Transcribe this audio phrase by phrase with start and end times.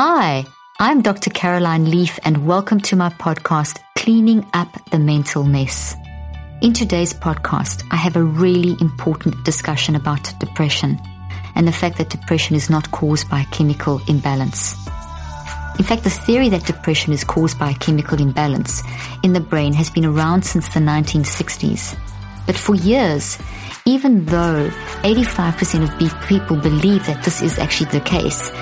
[0.00, 0.46] Hi,
[0.78, 1.30] I'm Dr.
[1.30, 5.96] Caroline Leaf, and welcome to my podcast, Cleaning Up the Mental Mess.
[6.62, 11.00] In today's podcast, I have a really important discussion about depression
[11.56, 14.76] and the fact that depression is not caused by chemical imbalance.
[15.80, 18.84] In fact, the theory that depression is caused by a chemical imbalance
[19.24, 21.98] in the brain has been around since the 1960s.
[22.46, 23.36] But for years,
[23.84, 24.68] even though
[25.02, 28.52] 85% of people believe that this is actually the case,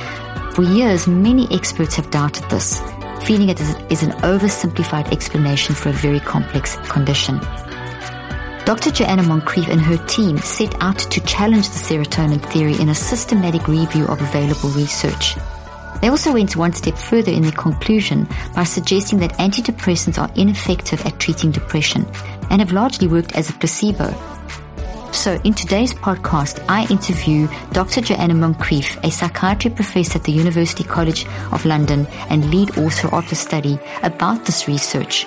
[0.56, 2.80] for years many experts have doubted this,
[3.26, 3.60] feeling it
[3.90, 7.38] is an oversimplified explanation for a very complex condition.
[8.64, 8.90] Dr.
[8.90, 13.68] Joanna Moncrieff and her team set out to challenge the serotonin theory in a systematic
[13.68, 15.34] review of available research.
[16.00, 21.04] They also went one step further in their conclusion by suggesting that antidepressants are ineffective
[21.04, 22.06] at treating depression
[22.48, 24.08] and have largely worked as a placebo.
[25.16, 28.02] So, in today's podcast, I interview Dr.
[28.02, 33.28] Joanna Moncrieff, a psychiatry professor at the University College of London and lead author of
[33.30, 35.26] the study, about this research.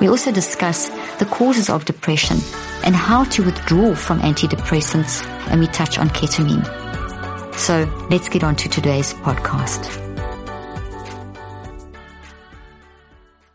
[0.00, 2.38] We also discuss the causes of depression
[2.84, 6.66] and how to withdraw from antidepressants, and we touch on ketamine.
[7.54, 9.86] So let's get on to today's podcast.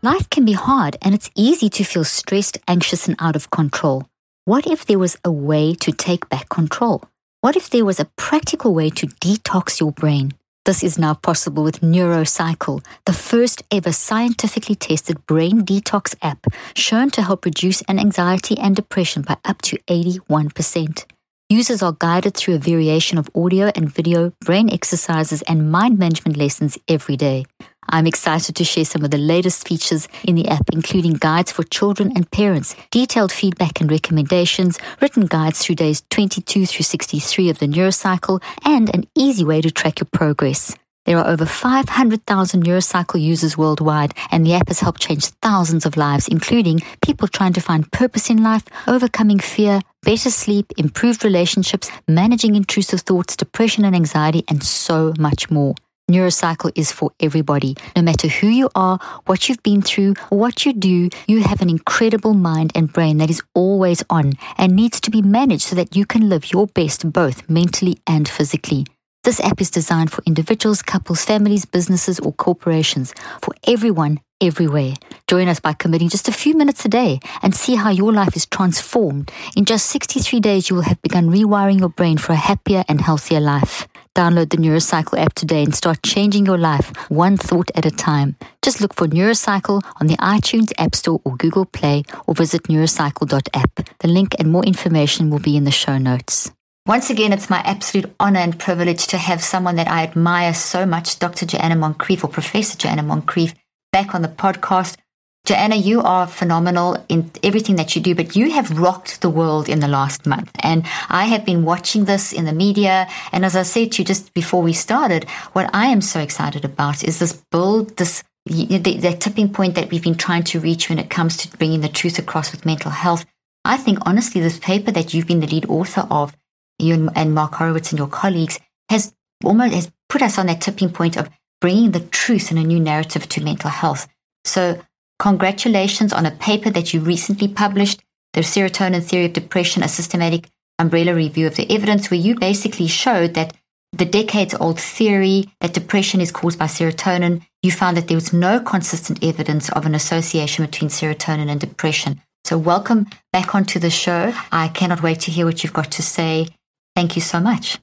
[0.02, 4.08] Life can be hard and it's easy to feel stressed, anxious, and out of control.
[4.46, 7.02] What if there was a way to take back control?
[7.40, 10.32] What if there was a practical way to detox your brain?
[10.66, 17.08] This is now possible with NeuroCycle, the first ever scientifically tested brain detox app shown
[17.12, 21.06] to help reduce an anxiety and depression by up to 81%.
[21.48, 26.36] Users are guided through a variation of audio and video, brain exercises, and mind management
[26.36, 27.46] lessons every day.
[27.88, 31.62] I'm excited to share some of the latest features in the app, including guides for
[31.64, 37.58] children and parents, detailed feedback and recommendations, written guides through days 22 through 63 of
[37.58, 40.76] the NeuroCycle, and an easy way to track your progress.
[41.04, 45.98] There are over 500,000 NeuroCycle users worldwide, and the app has helped change thousands of
[45.98, 51.90] lives, including people trying to find purpose in life, overcoming fear, better sleep, improved relationships,
[52.08, 55.74] managing intrusive thoughts, depression and anxiety, and so much more.
[56.10, 57.76] NeuroCycle is for everybody.
[57.96, 61.70] No matter who you are, what you've been through, what you do, you have an
[61.70, 65.96] incredible mind and brain that is always on and needs to be managed so that
[65.96, 68.86] you can live your best both mentally and physically.
[69.22, 74.92] This app is designed for individuals, couples, families, businesses, or corporations, for everyone, everywhere.
[75.26, 78.36] Join us by committing just a few minutes a day and see how your life
[78.36, 79.32] is transformed.
[79.56, 83.00] In just 63 days, you will have begun rewiring your brain for a happier and
[83.00, 83.88] healthier life.
[84.14, 88.36] Download the NeuroCycle app today and start changing your life one thought at a time.
[88.62, 93.98] Just look for NeuroCycle on the iTunes App Store or Google Play or visit neurocycle.app.
[93.98, 96.52] The link and more information will be in the show notes.
[96.86, 100.84] Once again, it's my absolute honor and privilege to have someone that I admire so
[100.86, 101.46] much, Dr.
[101.46, 103.54] Joanna Moncrieff or Professor Joanna Moncrieff,
[103.90, 104.96] back on the podcast.
[105.44, 109.68] Joanna, you are phenomenal in everything that you do, but you have rocked the world
[109.68, 110.50] in the last month.
[110.60, 113.06] And I have been watching this in the media.
[113.30, 116.64] And as I said to you just before we started, what I am so excited
[116.64, 120.88] about is this build, this the, the tipping point that we've been trying to reach
[120.88, 123.24] when it comes to bringing the truth across with mental health.
[123.64, 126.36] I think honestly, this paper that you've been the lead author of
[126.78, 130.90] you and Mark Horowitz and your colleagues has almost has put us on that tipping
[130.90, 131.30] point of
[131.60, 134.08] bringing the truth and a new narrative to mental health.
[134.44, 134.80] So
[135.18, 138.00] congratulations on a paper that you recently published,
[138.32, 140.48] the serotonin theory of depression, a systematic
[140.78, 143.56] umbrella review of the evidence, where you basically showed that
[143.92, 148.32] the decades old theory that depression is caused by serotonin, you found that there was
[148.32, 152.20] no consistent evidence of an association between serotonin and depression.
[152.44, 154.34] So, welcome back onto the show.
[154.50, 156.48] I cannot wait to hear what you've got to say
[156.94, 157.78] Thank you so much.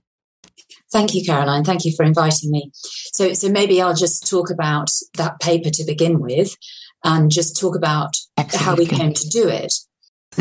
[0.92, 1.64] Thank you, Caroline.
[1.64, 2.72] Thank you for inviting me.
[2.74, 6.56] So, so maybe I'll just talk about that paper to begin with,
[7.04, 8.66] and just talk about Absolutely.
[8.66, 9.74] how we came to do it.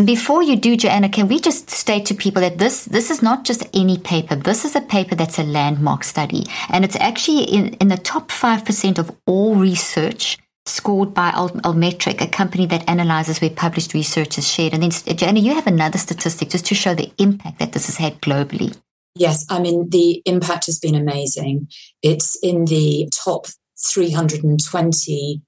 [0.04, 3.44] Before you do, Joanna, can we just state to people that this this is not
[3.44, 4.37] just any paper.
[4.37, 8.31] This is a paper that's a landmark study, and it's actually in, in the top
[8.31, 14.38] five percent of all research scored by Altmetric, a company that analyzes where published research
[14.38, 14.75] is shared.
[14.75, 17.96] And then, Joanna, you have another statistic just to show the impact that this has
[17.96, 18.76] had globally.
[19.17, 21.69] Yes, I mean, the impact has been amazing.
[22.02, 23.46] It's in the top
[23.84, 25.43] 320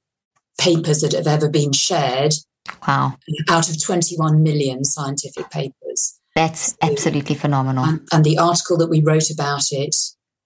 [0.62, 2.34] papers that have ever been shared.
[2.86, 3.18] Wow.
[3.48, 6.20] Out of 21 million scientific papers.
[6.34, 7.84] That's absolutely phenomenal.
[7.84, 9.94] And, and, the article that we wrote about it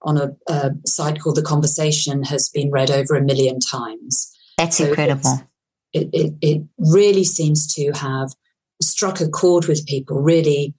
[0.01, 4.35] on a, a site called The Conversation has been read over a million times.
[4.57, 5.47] That's so incredible.
[5.93, 8.33] It, it, it really seems to have
[8.81, 10.73] struck a chord with people, really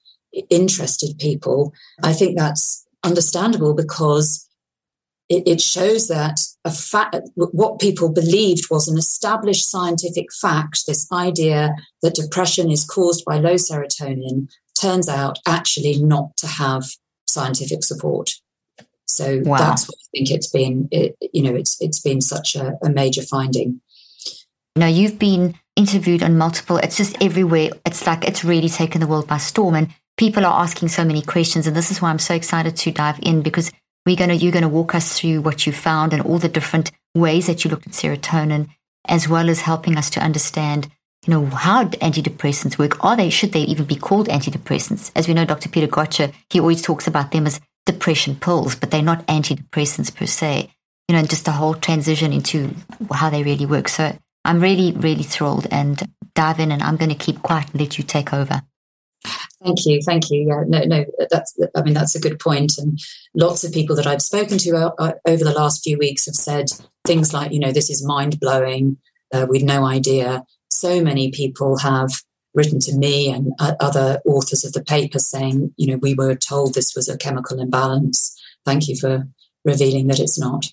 [0.51, 1.73] interested people.
[2.03, 4.47] I think that's understandable because
[5.29, 11.11] it, it shows that a fact, what people believed was an established scientific fact, this
[11.13, 14.49] idea that depression is caused by low serotonin,
[14.81, 16.85] turns out actually not to have
[17.27, 18.31] scientific support.
[19.07, 19.57] So wow.
[19.57, 20.89] that's what I think it's been.
[20.91, 23.81] It, you know, it's it's been such a, a major finding.
[24.77, 26.77] Now you've been interviewed on multiple.
[26.77, 27.71] It's just everywhere.
[27.87, 29.89] It's like it's really taken the world by storm, and
[30.19, 31.67] people are asking so many questions.
[31.67, 33.73] And this is why I'm so excited to dive in because
[34.09, 37.47] we're gonna you're gonna walk us through what you found and all the different ways
[37.47, 38.69] that you looked at serotonin,
[39.07, 40.89] as well as helping us to understand
[41.27, 43.05] you know, how antidepressants work.
[43.05, 45.11] Are they, should they even be called antidepressants?
[45.15, 45.69] As we know, Dr.
[45.69, 50.25] Peter Gøtzsche, he always talks about them as depression pills, but they're not antidepressants per
[50.25, 50.71] se.
[51.07, 52.75] You know, and just the whole transition into
[53.13, 53.89] how they really work.
[53.89, 54.17] So
[54.47, 56.01] I'm really, really thrilled and
[56.35, 58.63] dive in and I'm going to keep quiet and let you take over.
[59.25, 60.47] Thank you, thank you.
[60.49, 61.59] Yeah, no, no, that's.
[61.75, 62.79] I mean, that's a good point.
[62.79, 62.99] And
[63.35, 66.37] lots of people that I've spoken to uh, uh, over the last few weeks have
[66.37, 66.67] said
[67.05, 68.99] things like, you know, this is mind blowing.
[69.35, 72.11] Uh, we'd no idea so many people have
[72.55, 76.75] written to me and other authors of the paper saying, you know, we were told
[76.75, 78.41] this was a chemical imbalance.
[78.65, 79.29] Thank you for
[79.65, 80.67] revealing that it's not.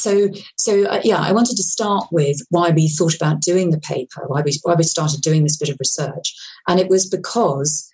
[0.00, 3.80] So, so uh, yeah, I wanted to start with why we thought about doing the
[3.80, 6.34] paper, why we why we started doing this bit of research,
[6.66, 7.92] and it was because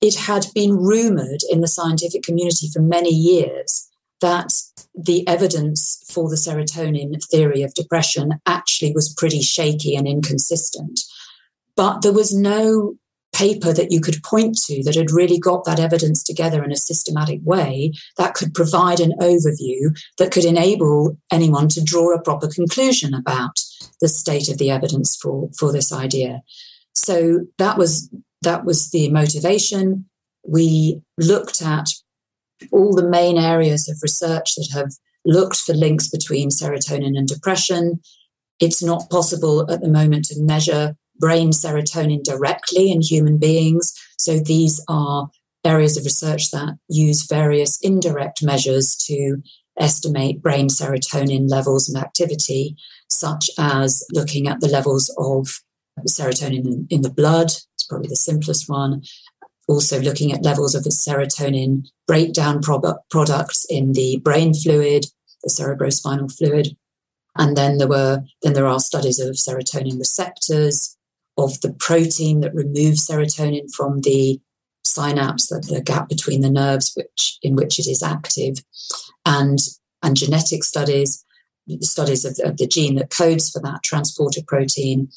[0.00, 3.88] it had been rumored in the scientific community for many years
[4.20, 4.52] that
[4.94, 11.00] the evidence for the serotonin theory of depression actually was pretty shaky and inconsistent.
[11.76, 12.96] But there was no
[13.32, 16.76] paper that you could point to that had really got that evidence together in a
[16.76, 22.48] systematic way that could provide an overview that could enable anyone to draw a proper
[22.48, 23.60] conclusion about
[24.00, 26.40] the state of the evidence for, for this idea.
[26.94, 28.10] So that was
[28.42, 30.06] that was the motivation.
[30.46, 31.88] We looked at
[32.72, 34.90] all the main areas of research that have
[35.24, 38.00] looked for links between serotonin and depression.
[38.58, 43.94] It's not possible at the moment to measure brain serotonin directly in human beings.
[44.18, 45.30] So these are
[45.64, 49.36] areas of research that use various indirect measures to
[49.78, 52.76] estimate brain serotonin levels and activity,
[53.08, 55.48] such as looking at the levels of
[56.08, 57.48] serotonin in, the blood.
[57.48, 59.02] It's probably the simplest one
[59.70, 65.06] also looking at levels of the serotonin breakdown products in the brain fluid,
[65.44, 66.76] the cerebrospinal fluid.
[67.36, 70.96] And then there were then there are studies of serotonin receptors,
[71.44, 74.40] of the protein that removes serotonin from the
[74.84, 78.56] synapse, the, the gap between the nerves which in which it is active,
[79.26, 79.58] and
[80.02, 81.24] and genetic studies,
[81.80, 85.08] studies of, of the gene that codes for that transporter protein.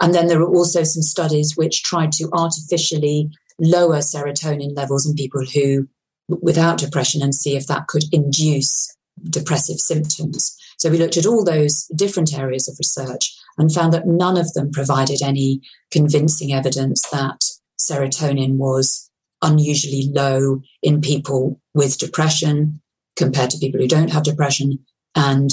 [0.00, 5.14] And then there are also some studies which tried to artificially lower serotonin levels in
[5.14, 5.88] people who
[6.28, 8.94] without depression and see if that could induce
[9.30, 10.56] depressive symptoms.
[10.78, 14.52] So we looked at all those different areas of research and found that none of
[14.54, 15.60] them provided any
[15.90, 17.44] convincing evidence that
[17.80, 19.10] serotonin was
[19.42, 22.80] unusually low in people with depression
[23.16, 24.78] compared to people who don't have depression.
[25.14, 25.50] And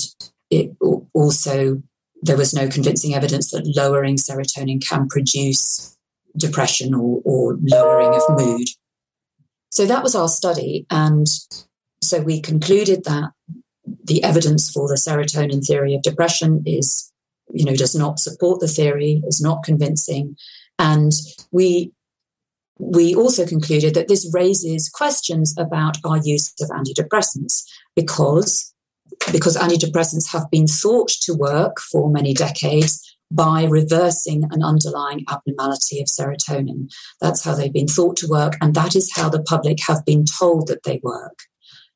[0.49, 0.75] it
[1.13, 1.81] also,
[2.21, 5.97] there was no convincing evidence that lowering serotonin can produce
[6.37, 8.67] depression or, or lowering of mood.
[9.69, 10.85] So that was our study.
[10.89, 11.27] And
[12.01, 13.31] so we concluded that
[14.03, 17.11] the evidence for the serotonin theory of depression is,
[17.51, 20.35] you know, does not support the theory, is not convincing.
[20.79, 21.11] And
[21.51, 21.91] we
[22.77, 27.63] we also concluded that this raises questions about our use of antidepressants
[27.95, 28.73] because
[29.31, 35.99] because antidepressants have been thought to work for many decades by reversing an underlying abnormality
[36.01, 36.91] of serotonin.
[37.21, 40.25] That's how they've been thought to work, and that is how the public have been
[40.39, 41.39] told that they work.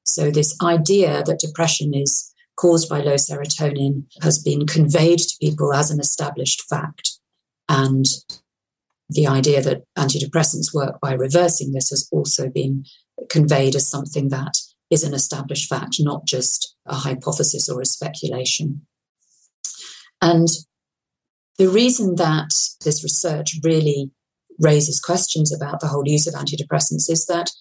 [0.03, 2.28] So, this idea that depression is
[2.59, 7.11] caused by low serotonin has been conveyed to people as an established fact.
[7.69, 8.05] And
[9.09, 12.83] the idea that antidepressants work by reversing this has also been
[13.29, 14.57] conveyed as something that
[14.89, 18.85] is an established fact, not just a hypothesis or a speculation.
[20.21, 20.47] And
[21.57, 22.49] the reason that
[22.83, 24.11] this research really
[24.59, 27.51] raises questions about the whole use of antidepressants is that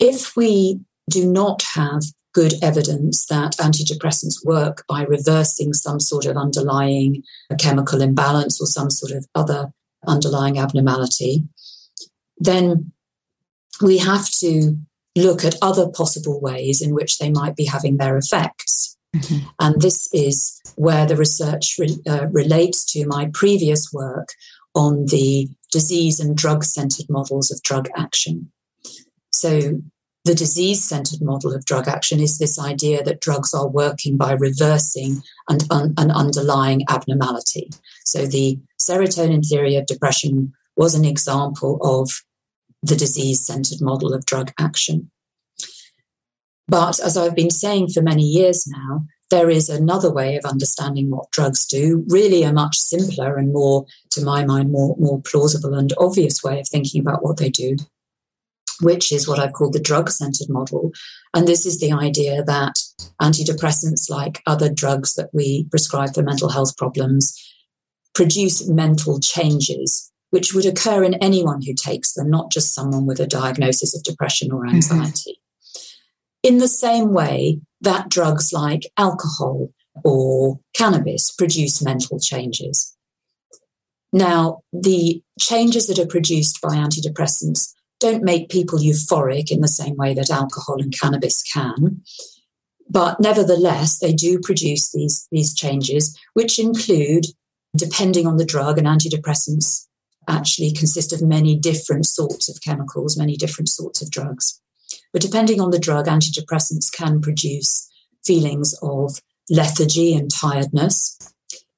[0.00, 2.02] if we do not have
[2.32, 7.22] good evidence that antidepressants work by reversing some sort of underlying
[7.58, 9.72] chemical imbalance or some sort of other
[10.06, 11.44] underlying abnormality,
[12.38, 12.92] then
[13.80, 14.76] we have to
[15.16, 18.96] look at other possible ways in which they might be having their effects.
[19.14, 19.46] Mm-hmm.
[19.60, 24.28] And this is where the research re- uh, relates to my previous work
[24.74, 28.50] on the disease and drug centered models of drug action.
[29.30, 29.82] So,
[30.24, 34.32] the disease centered model of drug action is this idea that drugs are working by
[34.32, 37.70] reversing an, un, an underlying abnormality.
[38.04, 42.10] So the serotonin theory of depression was an example of
[42.82, 45.10] the disease centered model of drug action.
[46.68, 51.10] But as I've been saying for many years now, there is another way of understanding
[51.10, 55.74] what drugs do, really a much simpler and more, to my mind, more, more plausible
[55.74, 57.76] and obvious way of thinking about what they do,
[58.82, 60.92] which is what I've called the drug centered model.
[61.34, 62.74] And this is the idea that
[63.20, 67.38] antidepressants, like other drugs that we prescribe for mental health problems,
[68.14, 73.20] produce mental changes which would occur in anyone who takes them, not just someone with
[73.20, 74.76] a diagnosis of depression or mm-hmm.
[74.76, 75.38] anxiety.
[75.38, 76.48] Mm-hmm.
[76.54, 79.68] In the same way that drugs like alcohol
[80.04, 82.96] or cannabis produce mental changes.
[84.10, 89.96] Now, the changes that are produced by antidepressants don't make people euphoric in the same
[89.96, 92.02] way that alcohol and cannabis can.
[92.90, 97.26] But nevertheless, they do produce these, these changes, which include,
[97.76, 99.86] depending on the drug, and antidepressants
[100.28, 104.60] actually consist of many different sorts of chemicals, many different sorts of drugs.
[105.12, 107.88] But depending on the drug, antidepressants can produce
[108.24, 111.18] feelings of lethargy and tiredness,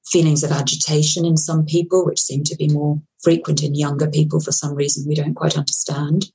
[0.07, 4.39] feelings of agitation in some people, which seem to be more frequent in younger people
[4.39, 6.31] for some reason we don't quite understand.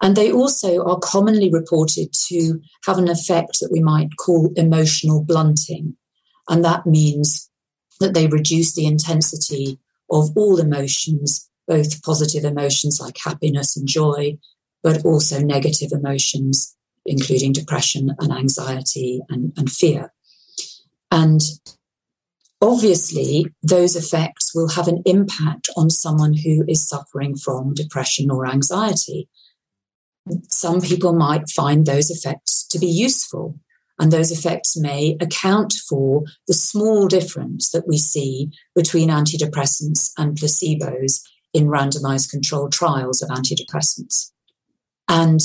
[0.00, 5.24] And they also are commonly reported to have an effect that we might call emotional
[5.24, 5.96] blunting.
[6.48, 7.50] And that means
[7.98, 14.38] that they reduce the intensity of all emotions, both positive emotions like happiness and joy,
[14.82, 20.12] but also negative emotions, including depression and anxiety and, and fear.
[21.10, 21.40] And
[22.60, 28.46] obviously, those effects will have an impact on someone who is suffering from depression or
[28.46, 29.28] anxiety.
[30.48, 33.58] Some people might find those effects to be useful,
[33.98, 40.36] and those effects may account for the small difference that we see between antidepressants and
[40.36, 41.22] placebos
[41.54, 44.32] in randomized controlled trials of antidepressants.
[45.08, 45.40] And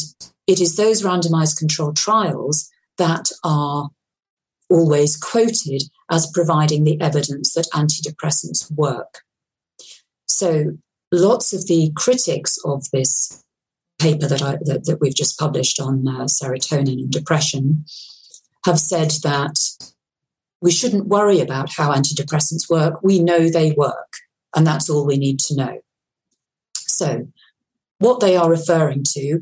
[0.47, 3.89] it is those randomized controlled trials that are
[4.71, 9.21] always quoted as providing the evidence that antidepressants work.
[10.27, 10.77] So
[11.11, 13.43] lots of the critics of this
[13.99, 17.85] paper that, I, that, that we've just published on uh, serotonin and depression
[18.65, 19.59] have said that
[20.61, 23.03] we shouldn't worry about how antidepressants work.
[23.03, 24.13] We know they work,
[24.55, 25.81] and that's all we need to know.
[26.75, 27.27] So,
[27.97, 29.39] what they are referring to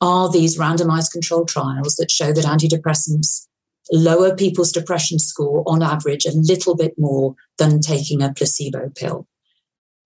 [0.00, 3.46] are these randomized controlled trials that show that antidepressants
[3.90, 9.26] lower people's depression score on average a little bit more than taking a placebo pill.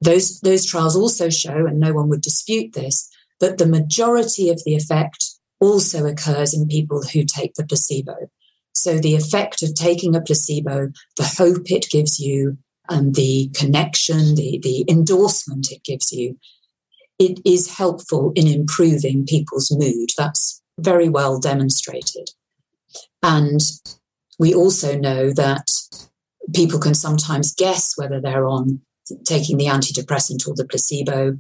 [0.01, 3.09] Those, those trials also show, and no one would dispute this,
[3.41, 5.25] that the majority of the effect
[5.61, 8.15] also occurs in people who take the placebo.
[8.75, 14.35] So the effect of taking a placebo, the hope it gives you, and the connection,
[14.35, 16.39] the, the endorsement it gives you,
[17.19, 20.11] it is helpful in improving people's mood.
[20.17, 22.31] That's very well demonstrated.
[23.23, 23.61] And
[24.39, 25.71] we also know that
[26.55, 28.81] people can sometimes guess whether they're on
[29.25, 31.39] taking the antidepressant or the placebo.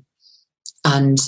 [0.84, 1.18] And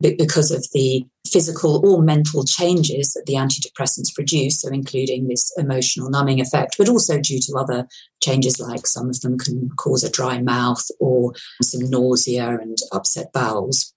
[0.00, 6.10] because of the physical or mental changes that the antidepressants produce, so including this emotional
[6.10, 7.88] numbing effect, but also due to other
[8.22, 13.32] changes like some of them can cause a dry mouth or some nausea and upset
[13.32, 13.94] bowels.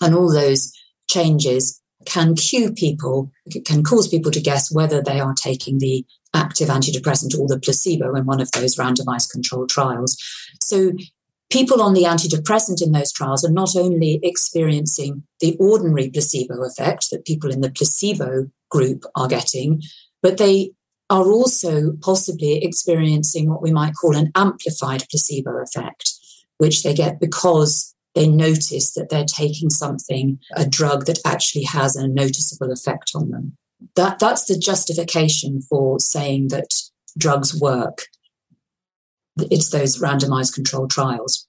[0.00, 0.72] And all those
[1.10, 3.30] changes can cue people,
[3.64, 6.04] can cause people to guess whether they are taking the
[6.34, 10.16] active antidepressant or the placebo in one of those randomized controlled trials.
[10.62, 10.92] So
[11.50, 17.10] people on the antidepressant in those trials are not only experiencing the ordinary placebo effect
[17.10, 19.82] that people in the placebo group are getting,
[20.22, 20.70] but they
[21.10, 26.12] are also possibly experiencing what we might call an amplified placebo effect,
[26.58, 31.96] which they get because they notice that they're taking something, a drug that actually has
[31.96, 33.56] a noticeable effect on them.
[33.96, 36.68] That, that's the justification for saying that
[37.16, 38.02] drugs work
[39.50, 41.46] it's those randomized controlled trials.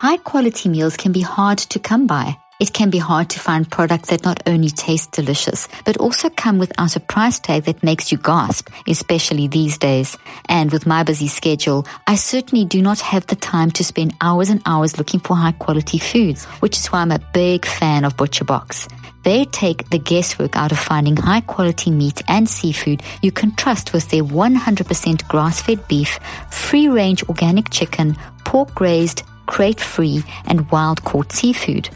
[0.00, 2.38] High quality meals can be hard to come by.
[2.60, 6.58] It can be hard to find products that not only taste delicious, but also come
[6.58, 10.18] without a price tag that makes you gasp, especially these days.
[10.48, 14.50] And with my busy schedule, I certainly do not have the time to spend hours
[14.50, 18.16] and hours looking for high quality foods, which is why I'm a big fan of
[18.16, 18.92] ButcherBox.
[19.22, 23.92] They take the guesswork out of finding high quality meat and seafood you can trust
[23.92, 26.18] with their 100% grass fed beef,
[26.50, 31.88] free range organic chicken, pork raised, crate free, and wild caught seafood.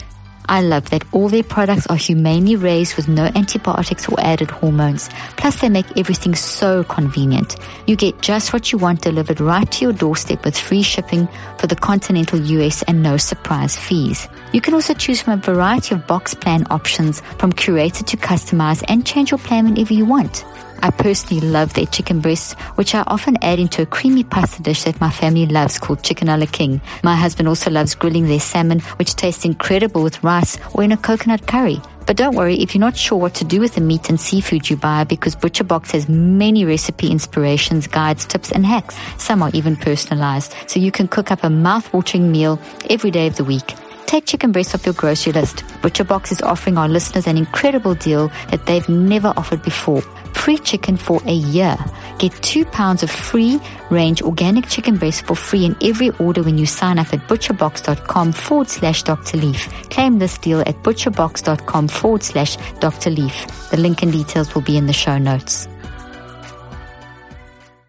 [0.53, 5.09] I love that all their products are humanely raised with no antibiotics or added hormones.
[5.39, 7.57] Plus, they make everything so convenient.
[7.87, 11.69] You get just what you want delivered right to your doorstep with free shipping for
[11.69, 14.29] the continental US and no surprise fees.
[14.53, 18.85] You can also choose from a variety of box plan options from curated to customized
[18.89, 20.45] and change your plan whenever you want.
[20.83, 24.83] I personally love their chicken breasts, which I often add into a creamy pasta dish
[24.83, 26.81] that my family loves called chicken a la king.
[27.05, 30.97] My husband also loves grilling their salmon, which tastes incredible with rice or in a
[30.97, 31.81] coconut curry.
[32.05, 34.69] But don't worry if you're not sure what to do with the meat and seafood
[34.69, 38.97] you buy because ButcherBox has many recipe inspirations, guides, tips, and hacks.
[39.19, 42.59] Some are even personalized, so you can cook up a mouth-watering meal
[42.91, 43.75] every day of the week.
[44.13, 45.65] Take chicken breasts off your grocery list.
[45.81, 50.03] ButcherBox is offering our listeners an incredible deal that they've never offered before
[50.35, 51.79] free chicken for a year.
[52.19, 56.59] Get two pounds of free range organic chicken breast for free in every order when
[56.59, 59.39] you sign up at butcherbox.com forward slash Dr.
[59.39, 59.67] Leaf.
[59.89, 63.09] Claim this deal at butcherbox.com forward slash Dr.
[63.09, 63.71] Leaf.
[63.71, 65.69] The link and details will be in the show notes.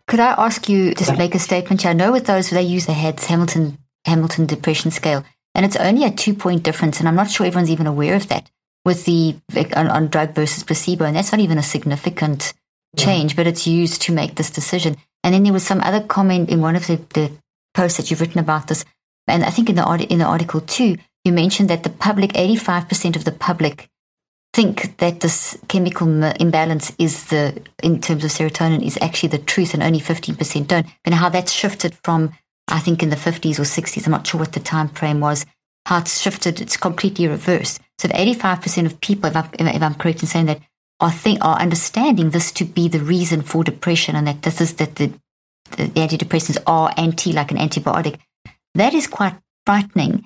[0.08, 1.86] Could I ask you to make a statement?
[1.86, 5.24] I know with those they use the heads Hamilton Hamilton depression scale,
[5.55, 8.27] and it's only a two point difference, and I'm not sure everyone's even aware of
[8.29, 8.50] that
[8.86, 9.36] with the
[9.75, 12.53] on, on drug versus placebo, and that's not even a significant
[12.98, 13.38] change, yeah.
[13.38, 14.98] but it's used to make this decision.
[15.24, 17.31] And then there was some other comment in one of the, the
[17.74, 18.83] posts that you've written about this,
[19.27, 22.55] and I think in the in the article too, you mentioned that the public, eighty
[22.55, 23.89] five percent of the public
[24.53, 26.07] think that this chemical
[26.39, 30.67] imbalance is the in terms of serotonin is actually the truth, and only fifteen percent
[30.67, 30.86] don't.
[31.05, 32.33] And how that's shifted from
[32.74, 35.46] I think in the fifties or sixties, I'm not sure what the time frame was,
[35.86, 37.80] how it's shifted, it's completely reversed.
[38.00, 40.60] So 85% of people, if, I, if I'm correct in saying that,
[41.00, 44.75] are, think, are understanding this to be the reason for depression and that this is
[44.75, 45.08] that the,
[45.72, 48.20] the, the antidepressants are anti, like an antibiotic.
[48.75, 50.25] That is quite frightening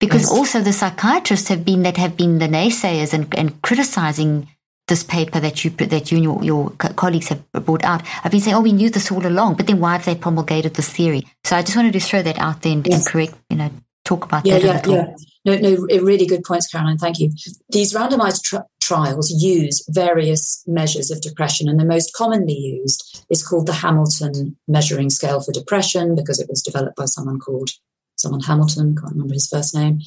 [0.00, 0.32] because yes.
[0.32, 4.48] also the psychiatrists have been that have been the naysayers and, and criticizing
[4.92, 8.02] this paper that you that you and your, your colleagues have brought out.
[8.22, 10.74] I've been saying, oh, we knew this all along, but then why have they promulgated
[10.74, 11.26] this theory?
[11.44, 12.98] So I just wanted to throw that out there and, yes.
[12.98, 13.70] and correct, you know,
[14.04, 15.16] talk about yeah, that yeah, Yeah.
[15.44, 15.70] No, no,
[16.02, 16.98] really good points, Caroline.
[16.98, 17.32] Thank you.
[17.70, 23.44] These randomized tr- trials use various measures of depression, and the most commonly used is
[23.44, 27.70] called the Hamilton Measuring Scale for Depression because it was developed by someone called
[28.16, 30.00] someone Hamilton, can't remember his first name.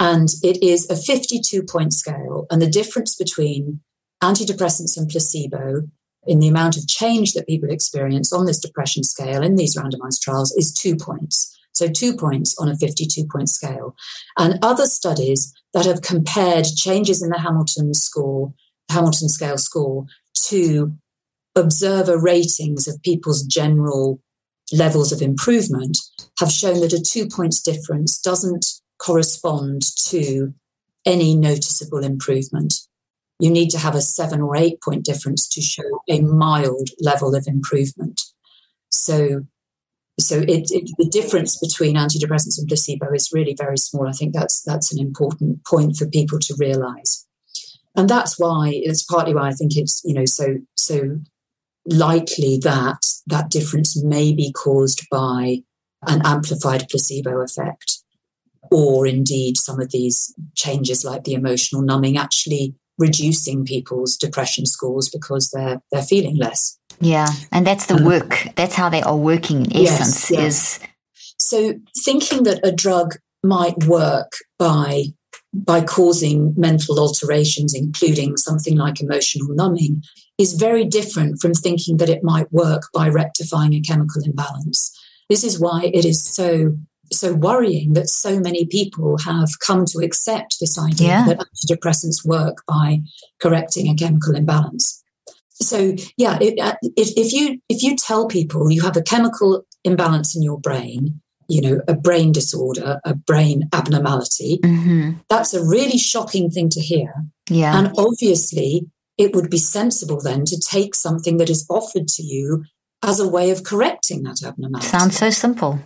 [0.00, 3.80] And it is a 52 point scale, and the difference between
[4.22, 5.82] antidepressants and placebo
[6.26, 10.20] in the amount of change that people experience on this depression scale in these randomized
[10.20, 11.58] trials is two points.
[11.72, 13.96] So two points on a 52 point scale.
[14.38, 18.52] And other studies that have compared changes in the Hamilton score,
[18.90, 20.06] Hamilton scale score
[20.48, 20.92] to
[21.56, 24.20] observer ratings of people's general
[24.72, 25.98] levels of improvement
[26.38, 28.66] have shown that a two points difference doesn't
[28.98, 30.54] correspond to
[31.04, 32.74] any noticeable improvement.
[33.42, 37.34] You need to have a seven or eight point difference to show a mild level
[37.34, 38.20] of improvement.
[38.92, 39.42] So
[40.20, 44.06] so it, it, the difference between antidepressants and placebo is really very small.
[44.06, 47.26] I think that's that's an important point for people to realise,
[47.96, 51.18] and that's why it's partly why I think it's you know so so
[51.84, 55.64] likely that that difference may be caused by
[56.06, 58.04] an amplified placebo effect,
[58.70, 65.10] or indeed some of these changes like the emotional numbing actually reducing people's depression scores
[65.10, 66.78] because they're they're feeling less.
[67.00, 68.48] Yeah, and that's the um, work.
[68.54, 70.30] That's how they are working in essence.
[70.30, 70.88] Yes, Is
[71.38, 75.06] so thinking that a drug might work by
[75.52, 80.02] by causing mental alterations, including something like emotional numbing,
[80.38, 84.98] is very different from thinking that it might work by rectifying a chemical imbalance.
[85.28, 86.76] This is why it is so
[87.12, 91.24] so worrying that so many people have come to accept this idea yeah.
[91.26, 93.00] that antidepressants work by
[93.40, 95.02] correcting a chemical imbalance.
[95.50, 99.64] So yeah it, uh, if, if you if you tell people you have a chemical
[99.84, 105.12] imbalance in your brain you know a brain disorder a brain abnormality mm-hmm.
[105.28, 107.12] that's a really shocking thing to hear.
[107.48, 107.78] Yeah.
[107.78, 112.64] And obviously it would be sensible then to take something that is offered to you
[113.02, 114.88] as a way of correcting that abnormality.
[114.88, 115.78] Sounds so simple.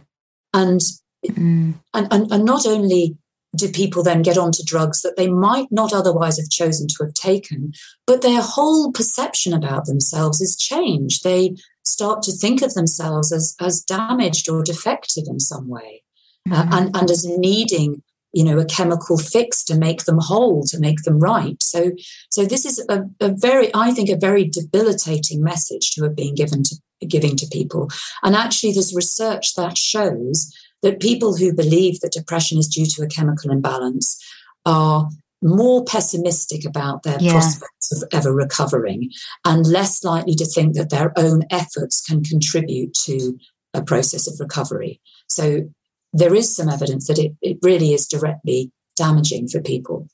[0.55, 0.81] And
[1.29, 1.75] mm.
[1.95, 3.17] and, and and not only
[3.55, 7.15] do people then get onto drugs that they might not otherwise have chosen to have
[7.15, 7.73] taken,
[8.07, 11.25] but their whole perception about themselves is changed.
[11.25, 16.03] They start to think of themselves as, as damaged or defective in some way
[16.51, 16.73] uh, mm-hmm.
[16.73, 20.79] uh, and, and as needing you know a chemical fix to make them whole to
[20.79, 21.93] make them right so
[22.31, 26.35] so this is a, a very i think a very debilitating message to have been
[26.35, 27.89] given to giving to people
[28.23, 33.03] and actually there's research that shows that people who believe that depression is due to
[33.03, 34.23] a chemical imbalance
[34.65, 35.09] are
[35.43, 37.33] more pessimistic about their yeah.
[37.33, 39.11] prospects of ever recovering
[39.45, 43.39] and less likely to think that their own efforts can contribute to
[43.75, 45.01] a process of recovery.
[45.29, 45.69] So
[46.13, 50.09] there is some evidence that it, it really is directly damaging for people.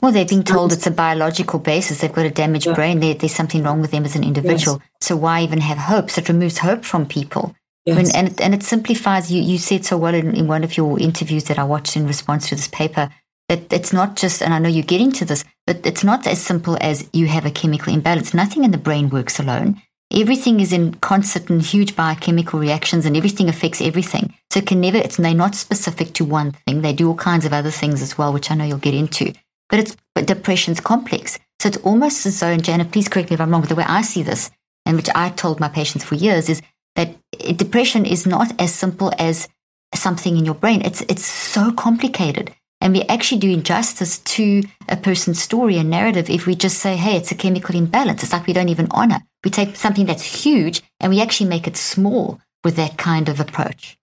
[0.00, 2.00] Well, they've been told it's a biological basis.
[2.00, 2.74] They've got a damaged yeah.
[2.74, 3.00] brain.
[3.00, 4.78] There, there's something wrong with them as an individual.
[4.78, 5.08] Yes.
[5.08, 6.10] So why even have hope?
[6.10, 7.54] So it removes hope from people.
[7.84, 7.96] Yes.
[7.96, 10.76] When, and, it, and it simplifies, you, you said so well in, in one of
[10.76, 13.10] your interviews that I watched in response to this paper,
[13.48, 16.40] that it's not just, and I know you're getting to this, but it's not as
[16.40, 18.34] simple as you have a chemical imbalance.
[18.34, 19.82] Nothing in the brain works alone.
[20.12, 24.34] Everything is in concert and huge biochemical reactions, and everything affects everything.
[24.50, 26.82] So it can never, it's they're not specific to one thing.
[26.82, 29.32] They do all kinds of other things as well, which I know you'll get into.
[29.70, 31.38] But it's but depression's complex.
[31.60, 33.74] So it's almost as though, and Jana, please correct me if I'm wrong, but the
[33.74, 34.50] way I see this,
[34.84, 36.60] and which I told my patients for years, is
[36.96, 37.16] that
[37.56, 39.48] depression is not as simple as
[39.94, 40.82] something in your brain.
[40.82, 42.54] It's it's so complicated.
[42.80, 46.96] And we actually do injustice to a person's story and narrative if we just say,
[46.96, 48.24] hey, it's a chemical imbalance.
[48.24, 49.20] It's like we don't even honor.
[49.44, 53.38] We take something that's huge and we actually make it small with that kind of
[53.38, 53.96] approach.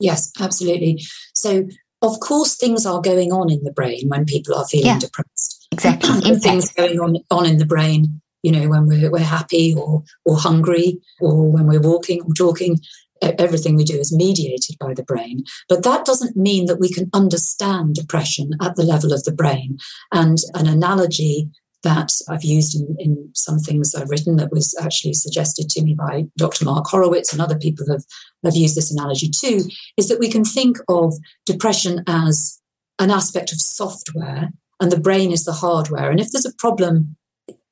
[0.00, 1.02] Yes, absolutely.
[1.34, 1.66] So,
[2.02, 5.68] of course, things are going on in the brain when people are feeling yeah, depressed.
[5.72, 6.20] Exactly.
[6.36, 10.36] things going on, on in the brain you know, when we're, we're happy or, or
[10.36, 12.78] hungry or when we're walking or talking.
[13.20, 15.42] Everything we do is mediated by the brain.
[15.68, 19.78] But that doesn't mean that we can understand depression at the level of the brain.
[20.12, 21.48] And an analogy
[21.82, 25.94] that I've used in, in some things I've written that was actually suggested to me
[25.94, 26.66] by Dr.
[26.66, 28.04] Mark Horowitz and other people have,
[28.44, 29.62] have used this analogy too,
[29.96, 31.14] is that we can think of
[31.46, 32.60] depression as
[33.00, 36.10] an aspect of software and the brain is the hardware.
[36.10, 37.16] And if there's a problem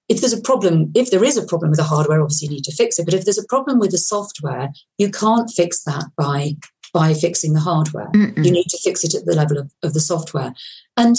[0.08, 2.64] if there's a problem, if there is a problem with the hardware, obviously you need
[2.64, 3.04] to fix it.
[3.04, 6.56] But if there's a problem with the software, you can't fix that by
[6.92, 8.08] by fixing the hardware.
[8.14, 8.44] Mm-mm.
[8.44, 10.54] You need to fix it at the level of, of the software.
[10.96, 11.16] And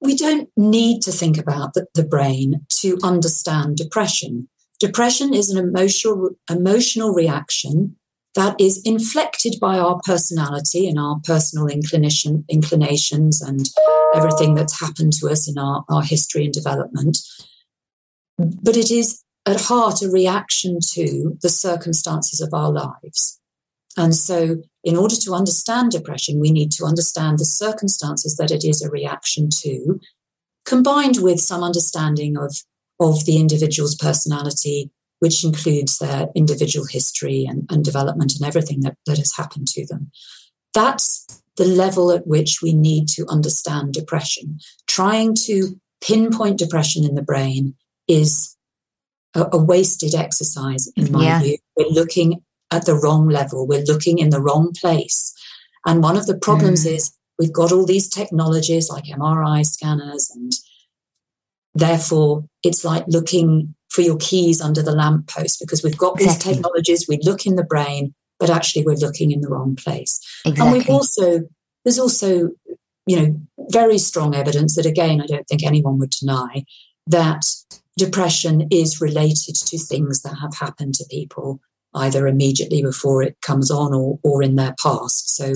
[0.00, 4.48] we don't need to think about the, the brain to understand depression.
[4.78, 7.96] Depression is an emotional emotional reaction
[8.34, 13.68] that is inflected by our personality and our personal inclination, inclinations and
[14.14, 17.18] everything that's happened to us in our, our history and development.
[18.62, 23.40] But it is at heart a reaction to the circumstances of our lives.
[23.96, 28.64] And so, in order to understand depression, we need to understand the circumstances that it
[28.64, 30.00] is a reaction to,
[30.64, 32.56] combined with some understanding of,
[33.00, 38.96] of the individual's personality, which includes their individual history and, and development and everything that,
[39.06, 40.10] that has happened to them.
[40.72, 44.58] That's the level at which we need to understand depression.
[44.86, 47.74] Trying to pinpoint depression in the brain
[48.12, 48.56] is
[49.34, 51.40] a, a wasted exercise, in my yeah.
[51.40, 51.58] view.
[51.76, 55.34] We're looking at the wrong level, we're looking in the wrong place.
[55.86, 56.92] And one of the problems mm.
[56.92, 60.52] is we've got all these technologies like MRI scanners, and
[61.74, 66.26] therefore it's like looking for your keys under the lamppost because we've got exactly.
[66.26, 70.18] these technologies, we look in the brain, but actually we're looking in the wrong place.
[70.46, 70.64] Exactly.
[70.64, 71.40] And we've also,
[71.84, 72.48] there's also,
[73.06, 76.64] you know, very strong evidence that, again, I don't think anyone would deny
[77.06, 77.44] that
[77.96, 81.60] depression is related to things that have happened to people
[81.94, 85.34] either immediately before it comes on or, or in their past.
[85.34, 85.54] So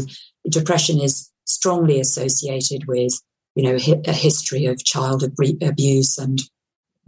[0.49, 3.13] depression is strongly associated with,
[3.55, 6.41] you know, a history of child abuse and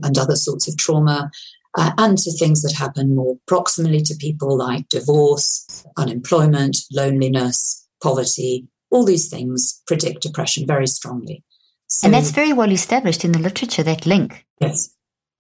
[0.01, 1.29] and other sorts of trauma,
[1.77, 8.69] uh, and to things that happen more proximally to people like divorce, unemployment, loneliness, poverty.
[8.91, 11.43] All these things predict depression very strongly.
[11.89, 14.47] So, and that's very well established in the literature, that link.
[14.61, 14.95] Yes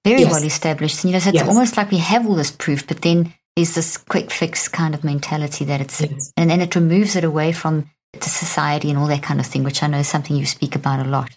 [0.09, 0.33] very yes.
[0.33, 1.05] well established.
[1.05, 1.49] And, you know, so it's yes.
[1.49, 5.05] almost like we have all this proof, but then there's this quick fix kind of
[5.05, 6.33] mentality that it's, yes.
[6.37, 9.65] and then it removes it away from the society and all that kind of thing,
[9.65, 11.37] which I know is something you speak about a lot.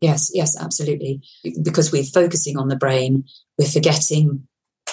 [0.00, 1.22] Yes, yes, absolutely.
[1.62, 3.24] Because we're focusing on the brain,
[3.58, 4.46] we're forgetting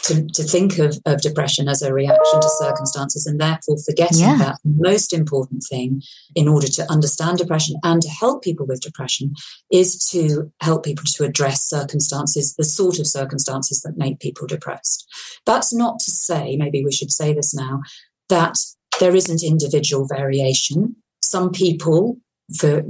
[0.06, 4.38] to, to think of, of depression as a reaction to circumstances and therefore forgetting yeah.
[4.38, 6.02] that most important thing
[6.36, 9.34] in order to understand depression and to help people with depression
[9.72, 15.08] is to help people to address circumstances, the sort of circumstances that make people depressed.
[15.46, 17.82] That's not to say, maybe we should say this now,
[18.30, 18.58] that
[19.00, 20.96] there isn't individual variation.
[21.22, 22.18] Some people,
[22.60, 22.84] for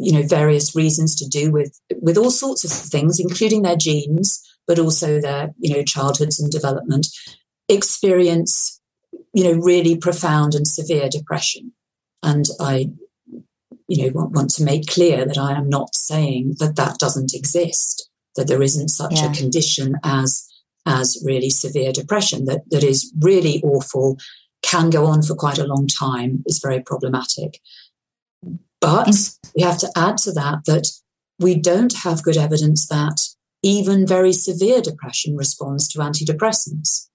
[0.00, 4.47] you know various reasons to do with with all sorts of things including their genes
[4.68, 7.08] but also their you know childhoods and development
[7.68, 8.80] experience
[9.34, 11.72] you know really profound and severe depression.
[12.22, 12.90] And i
[13.86, 17.32] you know want, want to make clear that i am not saying that that doesn't
[17.32, 19.30] exist that there isn't such yeah.
[19.30, 20.46] a condition as
[20.84, 24.18] as really severe depression that that is really awful
[24.62, 27.60] can go on for quite a long time is very problematic.
[28.80, 29.38] But mm.
[29.56, 30.90] we have to add to that that
[31.38, 33.20] we don't have good evidence that
[33.62, 37.08] even very severe depression responds to antidepressants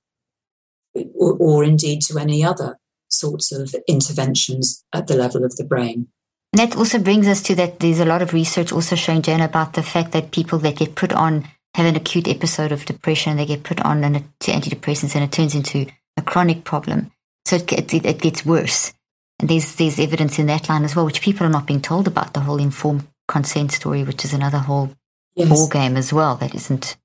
[0.93, 2.77] or, or indeed to any other
[3.09, 6.07] sorts of interventions at the level of the brain.
[6.51, 9.41] And that also brings us to that there's a lot of research also showing, Jane,
[9.41, 13.37] about the fact that people that get put on have an acute episode of depression,
[13.37, 17.11] they get put on an, to antidepressants and it turns into a chronic problem.
[17.45, 18.93] So it, it, it gets worse.
[19.39, 22.07] And there's, there's evidence in that line as well, which people are not being told
[22.07, 24.91] about, the whole informed consent story, which is another whole
[25.35, 25.49] yes.
[25.49, 26.97] ball game as well that isn't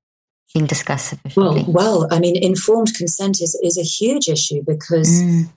[0.55, 1.65] being discussed sufficiently.
[1.67, 5.49] Well, well, I mean, informed consent is, is a huge issue because mm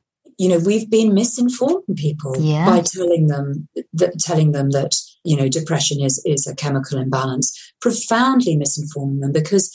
[0.41, 2.65] you know we've been misinforming people yeah.
[2.65, 7.73] by telling them that telling them that you know depression is is a chemical imbalance
[7.79, 9.65] profoundly misinforming them because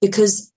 [0.00, 0.50] because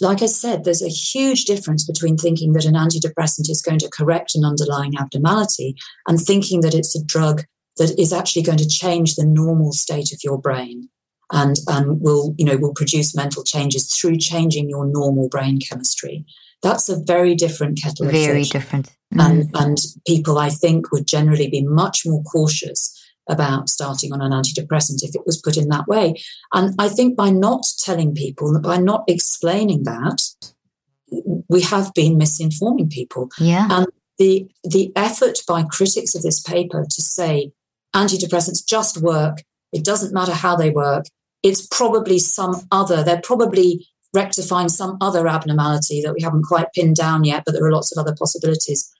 [0.00, 3.90] like i said there's a huge difference between thinking that an antidepressant is going to
[3.90, 5.76] correct an underlying abnormality
[6.08, 7.42] and thinking that it's a drug
[7.76, 10.88] that is actually going to change the normal state of your brain
[11.32, 16.24] and and will you know will produce mental changes through changing your normal brain chemistry
[16.62, 18.50] that's a very different kettle of very fish.
[18.50, 19.62] different and, mm.
[19.62, 25.02] and people, I think, would generally be much more cautious about starting on an antidepressant
[25.02, 26.14] if it was put in that way.
[26.52, 30.22] And I think by not telling people, by not explaining that,
[31.48, 33.28] we have been misinforming people.
[33.38, 33.68] Yeah.
[33.70, 33.86] And
[34.18, 37.52] the the effort by critics of this paper to say
[37.94, 39.42] antidepressants just work,
[39.72, 41.04] it doesn't matter how they work,
[41.42, 46.96] it's probably some other, they're probably rectifying some other abnormality that we haven't quite pinned
[46.96, 48.92] down yet, but there are lots of other possibilities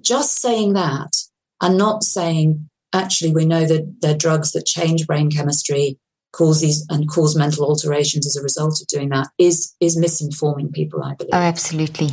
[0.00, 1.16] just saying that
[1.60, 5.98] and not saying, actually, we know that there are drugs that change brain chemistry,
[6.32, 10.72] cause these and cause mental alterations as a result of doing that is is misinforming
[10.72, 11.30] people, I believe.
[11.32, 12.10] Oh, absolutely.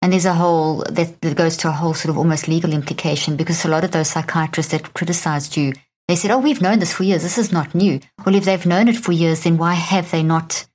[0.00, 3.36] And there's a whole that, that goes to a whole sort of almost legal implication
[3.36, 5.72] because a lot of those psychiatrists that criticized you,
[6.08, 7.22] they said, Oh, we've known this for years.
[7.22, 8.00] This is not new.
[8.24, 10.66] Well, if they've known it for years, then why have they not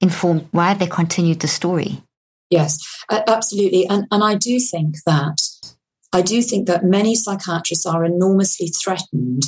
[0.00, 0.48] informed?
[0.50, 2.02] Why have they continued the story?
[2.50, 2.78] Yes,
[3.10, 3.86] absolutely.
[3.86, 5.42] And, and I do think that
[6.12, 9.42] I do think that many psychiatrists are enormously threatened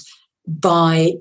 [0.46, 1.14] by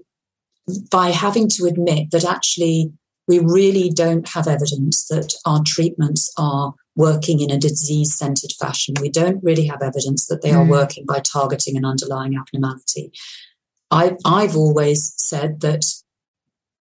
[0.92, 2.92] by having to admit that actually
[3.28, 8.96] we really don't have evidence that our treatments are working in a disease centered fashion.
[9.00, 10.70] We don't really have evidence that they are mm.
[10.70, 13.12] working by targeting an underlying abnormality.
[13.92, 15.86] I, I've always said that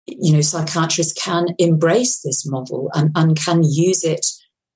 [0.08, 4.28] you know psychiatrists can embrace this model and, and can use it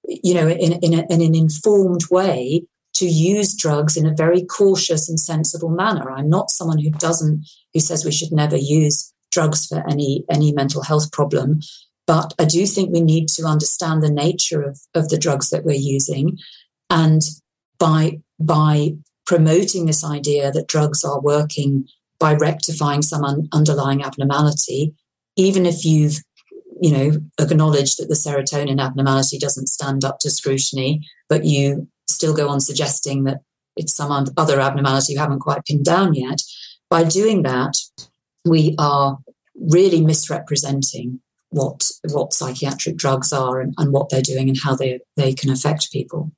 [0.07, 2.63] you know in, in, a, in an informed way
[2.99, 6.11] to use drugs in a very cautious and sensible manner.
[6.11, 10.51] I'm not someone who doesn't, who says we should never use drugs for any, any
[10.51, 11.61] mental health problem.
[12.07, 15.63] But I do think we need to understand the nature of, of the drugs that
[15.63, 16.39] we're using.
[16.89, 17.21] And
[17.77, 21.87] by, by promoting this idea that drugs are working
[22.19, 24.93] by rectifying some un- underlying abnormality,
[25.35, 26.19] even if you've
[26.81, 32.33] you know acknowledged that the serotonin abnormality doesn't stand up to scrutiny but you still
[32.33, 33.41] go on suggesting that
[33.79, 36.41] it's some other abnormality you haven't quite pinned down yet.
[36.89, 37.77] By doing that,
[38.45, 39.17] we are
[39.55, 44.99] really misrepresenting what what psychiatric drugs are and, and what they're doing and how they
[45.15, 46.31] they can affect people.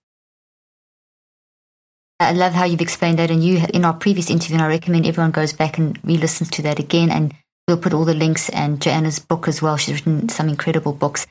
[2.22, 3.32] I love how you've explained that.
[3.32, 6.62] And you, in our previous interview, and I recommend everyone goes back and re-listens to
[6.64, 7.10] that again.
[7.10, 7.34] And
[7.68, 9.78] we'll put all the links and Joanna's book as well.
[9.78, 11.28] She's written some incredible books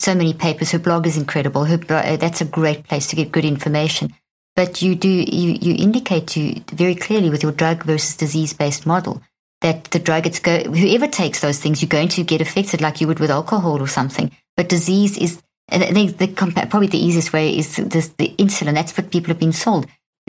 [0.00, 0.72] so many papers.
[0.72, 1.66] Her blog is incredible.
[1.66, 4.14] Her, that's a great place to get good information.
[4.56, 8.84] But you do you, you indicate to very clearly with your drug versus disease based
[8.84, 9.22] model
[9.60, 13.00] that the drug it's go whoever takes those things you're going to get affected like
[13.00, 14.32] you would with alcohol or something.
[14.56, 18.74] But disease is the, the, probably the easiest way is this, the insulin.
[18.74, 19.86] That's what people have been sold.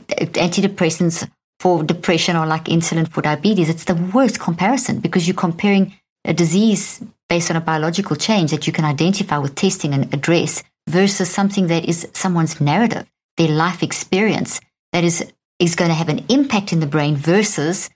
[0.08, 3.70] Antidepressants for depression or like insulin for diabetes.
[3.70, 5.94] It's the worst comparison because you're comparing
[6.26, 10.64] a disease based on a biological change that you can identify with testing and address
[10.90, 13.06] versus something that is someone's narrative,
[13.38, 14.60] their life experience
[14.92, 17.90] that is, is going to have an impact in the brain versus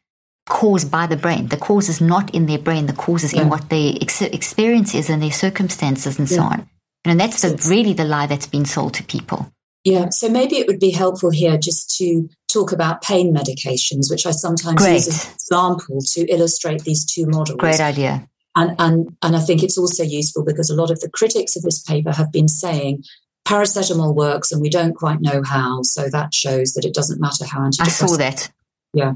[0.45, 1.47] caused by the brain.
[1.47, 3.41] The cause is not in their brain, the cause is yeah.
[3.41, 6.37] in what their ex- experience is and their circumstances and yeah.
[6.37, 6.69] so on.
[7.03, 9.51] And that's the, really the lie that's been sold to people.
[9.85, 14.25] Yeah, so maybe it would be helpful here just to talk about pain medications, which
[14.25, 14.93] I sometimes Great.
[14.95, 17.59] use as an example to illustrate these two models.
[17.59, 18.27] Great idea.
[18.55, 21.61] And, and, and I think it's also useful because a lot of the critics of
[21.61, 23.03] this paper have been saying
[23.47, 25.83] paracetamol works and we don't quite know how.
[25.83, 27.81] So that shows that it doesn't matter how antidepressant.
[27.81, 28.51] I saw that.
[28.93, 29.13] Yeah.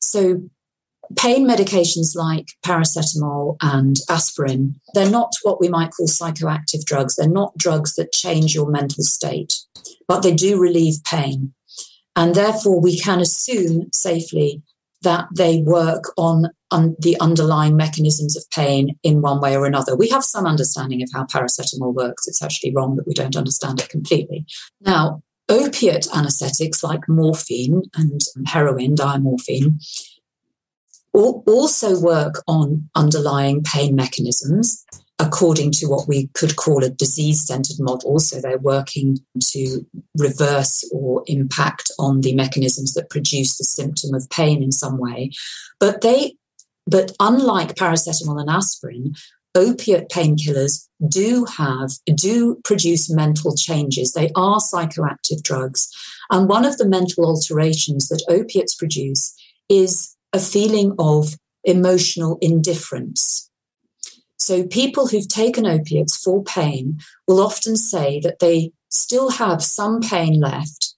[0.00, 0.42] So
[1.16, 7.16] pain medications like paracetamol and aspirin, they're not what we might call psychoactive drugs.
[7.16, 9.54] They're not drugs that change your mental state,
[10.10, 11.54] but they do relieve pain.
[12.16, 14.60] And therefore, we can assume safely
[15.02, 16.48] that they work on
[16.98, 19.94] the underlying mechanisms of pain in one way or another.
[19.94, 22.26] We have some understanding of how paracetamol works.
[22.26, 24.46] It's actually wrong that we don't understand it completely.
[24.80, 29.78] Now, opiate anesthetics like morphine and heroin, diamorphine,
[31.12, 34.84] also work on underlying pain mechanisms
[35.20, 38.18] according to what we could call a disease centered model.
[38.18, 39.18] So they're working
[39.52, 44.96] to reverse or impact on the mechanisms that produce the symptom of pain in some
[44.96, 45.30] way.
[45.78, 46.36] But they,
[46.86, 49.14] but unlike paracetamol and aspirin,
[49.54, 54.12] opiate painkillers do have, do produce mental changes.
[54.12, 55.90] They are psychoactive drugs.
[56.30, 59.34] And one of the mental alterations that opiates produce
[59.68, 63.49] is a feeling of emotional indifference.
[64.40, 66.98] So, people who've taken opiates for pain
[67.28, 70.94] will often say that they still have some pain left,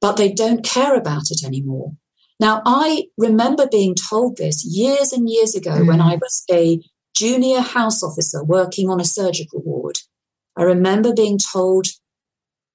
[0.00, 1.92] but they don't care about it anymore.
[2.38, 5.88] Now, I remember being told this years and years ago mm.
[5.88, 6.80] when I was a
[7.16, 9.98] junior house officer working on a surgical ward.
[10.56, 11.86] I remember being told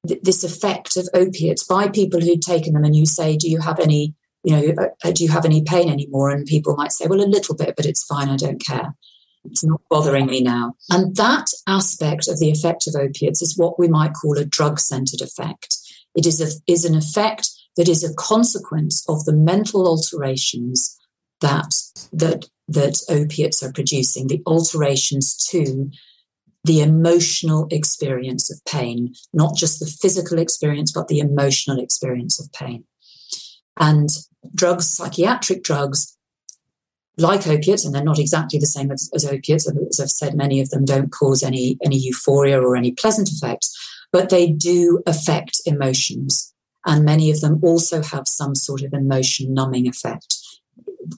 [0.06, 3.62] th- this effect of opiates by people who'd taken them, and you say, Do you
[3.62, 6.30] have any you know, uh, uh, do you have any pain anymore?
[6.30, 8.30] And people might say, well, a little bit, but it's fine.
[8.30, 8.96] I don't care.
[9.46, 10.74] It's not bothering me now.
[10.90, 14.80] And that aspect of the effect of opiates is what we might call a drug
[14.80, 15.78] centered effect.
[16.16, 20.98] It is, a, is an effect that is a consequence of the mental alterations
[21.40, 21.76] that,
[22.12, 25.90] that, that opiates are producing, the alterations to
[26.66, 32.52] the emotional experience of pain, not just the physical experience, but the emotional experience of
[32.52, 32.84] pain.
[33.80, 34.10] And
[34.54, 36.18] drugs, psychiatric drugs,
[37.20, 39.68] like opiates, and they're not exactly the same as, as, opiates.
[39.68, 43.76] As I've said, many of them don't cause any any euphoria or any pleasant effects,
[44.12, 46.54] but they do affect emotions,
[46.86, 50.38] and many of them also have some sort of emotion numbing effect.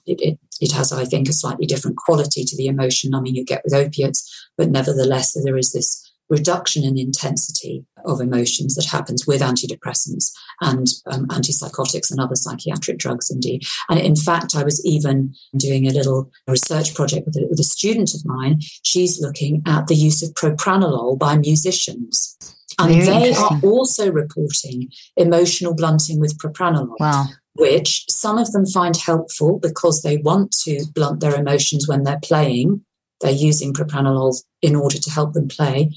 [0.06, 3.44] It, it, it has, I think, a slightly different quality to the emotion numbing you
[3.44, 9.26] get with opiates, but nevertheless, there is this reduction in intensity of emotions that happens
[9.26, 13.62] with antidepressants and um, antipsychotics and other psychiatric drugs indeed.
[13.90, 17.64] And in fact i was even doing a little research project with a, with a
[17.76, 18.60] student of mine.
[18.82, 22.36] She's looking at the use of propranolol by musicians.
[22.78, 27.26] And Very they are also reporting emotional blunting with propranolol wow.
[27.56, 32.20] which some of them find helpful because they want to blunt their emotions when they're
[32.24, 32.82] playing.
[33.20, 35.90] They're using propranolol in order to help them play.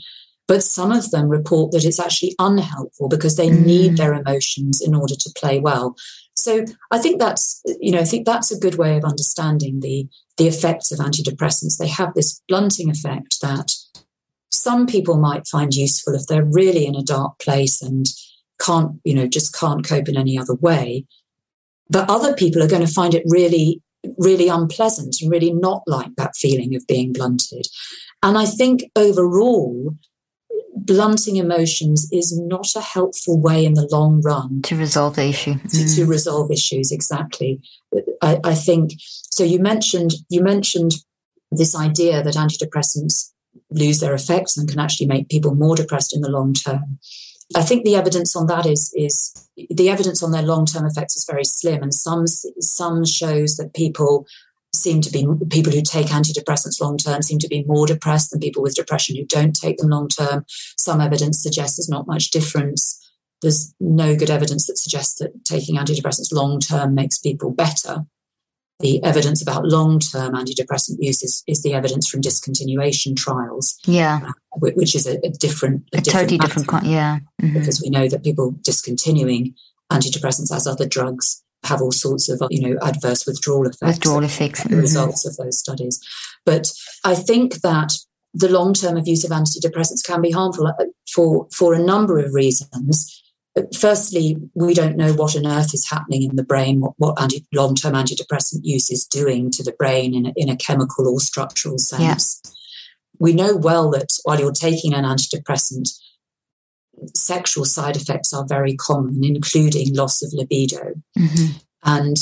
[0.47, 3.65] But some of them report that it's actually unhelpful because they mm.
[3.65, 5.95] need their emotions in order to play well.
[6.35, 10.07] So I think that's you know I think that's a good way of understanding the
[10.37, 11.77] the effects of antidepressants.
[11.77, 13.73] They have this blunting effect that
[14.51, 18.05] some people might find useful if they're really in a dark place and
[18.61, 21.05] can't you know just can't cope in any other way.
[21.89, 23.81] But other people are going to find it really
[24.17, 27.67] really unpleasant and really not like that feeling of being blunted.
[28.21, 29.95] And I think overall,
[30.75, 35.53] blunting emotions is not a helpful way in the long run to resolve the issue.
[35.53, 35.95] To, mm.
[35.95, 37.61] to resolve issues, exactly.
[38.21, 39.43] I, I think so.
[39.43, 40.93] You mentioned you mentioned
[41.51, 43.31] this idea that antidepressants
[43.69, 46.99] lose their effects and can actually make people more depressed in the long term.
[47.55, 51.15] I think the evidence on that is is the evidence on their long term effects
[51.15, 54.25] is very slim, and some some shows that people
[54.75, 58.39] seem to be people who take antidepressants long term seem to be more depressed than
[58.39, 60.45] people with depression who don't take them long term.
[60.77, 63.01] Some evidence suggests there's not much difference.
[63.41, 68.05] There's no good evidence that suggests that taking antidepressants long term makes people better.
[68.79, 73.77] The evidence about long term antidepressant use is, is, the evidence from discontinuation trials.
[73.85, 74.19] Yeah.
[74.25, 77.19] Uh, which is a, a different, a, a different totally different, con- yeah.
[77.41, 77.59] Mm-hmm.
[77.59, 79.55] Because we know that people discontinuing
[79.91, 83.97] antidepressants as other drugs have all sorts of you know adverse withdrawal effects.
[83.97, 84.63] Withdrawal effects.
[84.63, 84.79] The mm-hmm.
[84.79, 85.99] results of those studies,
[86.45, 86.71] but
[87.03, 87.93] I think that
[88.33, 90.73] the long term abuse of antidepressants can be harmful uh,
[91.11, 93.21] for for a number of reasons.
[93.79, 97.45] Firstly, we don't know what on earth is happening in the brain, what, what anti,
[97.53, 101.77] long-term antidepressant use is doing to the brain in a, in a chemical or structural
[101.77, 102.41] sense.
[102.43, 102.51] Yeah.
[103.17, 105.87] We know well that while you're taking an antidepressant,
[107.15, 110.93] sexual side effects are very common, including loss of libido.
[111.17, 111.57] Mm-hmm.
[111.85, 112.17] And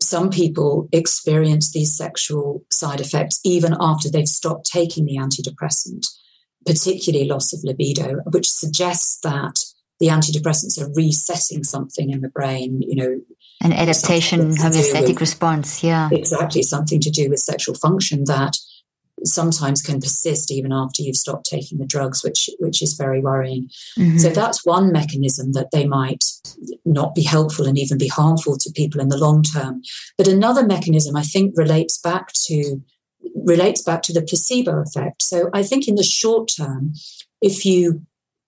[0.00, 6.06] some people experience these sexual side effects even after they've stopped taking the antidepressant,
[6.66, 9.60] particularly loss of libido, which suggests that
[10.00, 13.20] the antidepressants are resetting something in the brain, you know.
[13.62, 16.08] An adaptation, homeostatic response, yeah.
[16.10, 18.56] Exactly, something to do with sexual function that
[19.24, 23.68] sometimes can persist even after you've stopped taking the drugs, which which is very worrying.
[23.98, 24.18] Mm-hmm.
[24.18, 26.24] So that's one mechanism that they might
[26.84, 29.82] not be helpful and even be harmful to people in the long term.
[30.18, 32.80] But another mechanism I think relates back to
[33.44, 35.22] relates back to the placebo effect.
[35.22, 36.94] So I think in the short term,
[37.40, 38.02] if you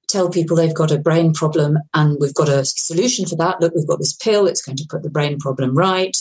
[0.09, 3.75] tell people they've got a brain problem and we've got a solution for that, look,
[3.75, 6.17] we've got this pill, it's going to put the brain problem right.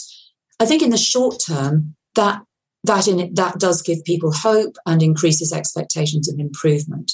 [0.60, 2.42] I think in the short term, that
[2.84, 7.12] that in it, that does give people hope and increases expectations of improvement.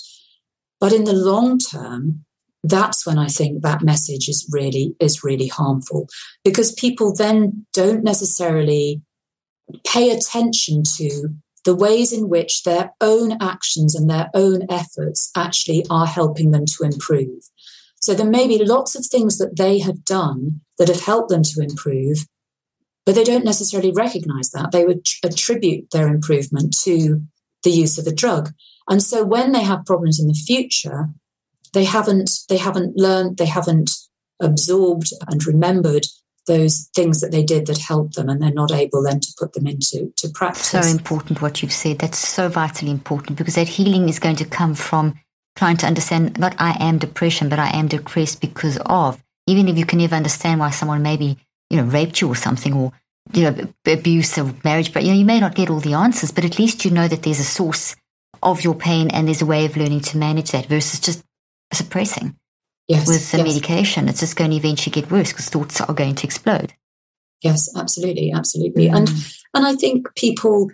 [0.81, 2.25] But in the long term,
[2.63, 6.09] that's when I think that message is really is really harmful
[6.45, 9.01] because people then don't necessarily
[9.87, 11.29] pay attention to
[11.65, 16.67] the ways in which their own actions and their own efforts actually are helping them
[16.67, 17.45] to improve.
[18.01, 21.43] So there may be lots of things that they have done that have helped them
[21.43, 22.27] to improve,
[23.07, 24.73] but they don't necessarily recognize that.
[24.73, 27.23] They would attribute their improvement to
[27.63, 28.53] the use of a drug.
[28.89, 31.09] And so when they have problems in the future,
[31.73, 33.91] they haven't they haven't learned, they haven't
[34.41, 36.07] absorbed and remembered
[36.47, 39.53] those things that they did that helped them and they're not able then to put
[39.53, 40.69] them into to practice.
[40.69, 41.99] So important what you've said.
[41.99, 45.15] That's so vitally important because that healing is going to come from
[45.57, 49.23] trying to understand not I am depression, but I am depressed because of.
[49.47, 51.39] Even if you can never understand why someone maybe,
[51.71, 52.93] you know, raped you or something or
[53.33, 56.33] you know, abuse of marriage, but you know, you may not get all the answers,
[56.33, 57.95] but at least you know that there's a source
[58.43, 61.23] of your pain and there's a way of learning to manage that versus just
[61.73, 62.37] suppressing
[62.89, 63.47] yes, with the yes.
[63.47, 64.09] medication.
[64.09, 66.73] It's just going to eventually get worse because thoughts are going to explode.
[67.43, 68.89] Yes, absolutely, absolutely.
[68.89, 68.97] Mm.
[68.97, 69.09] And
[69.55, 70.71] and I think people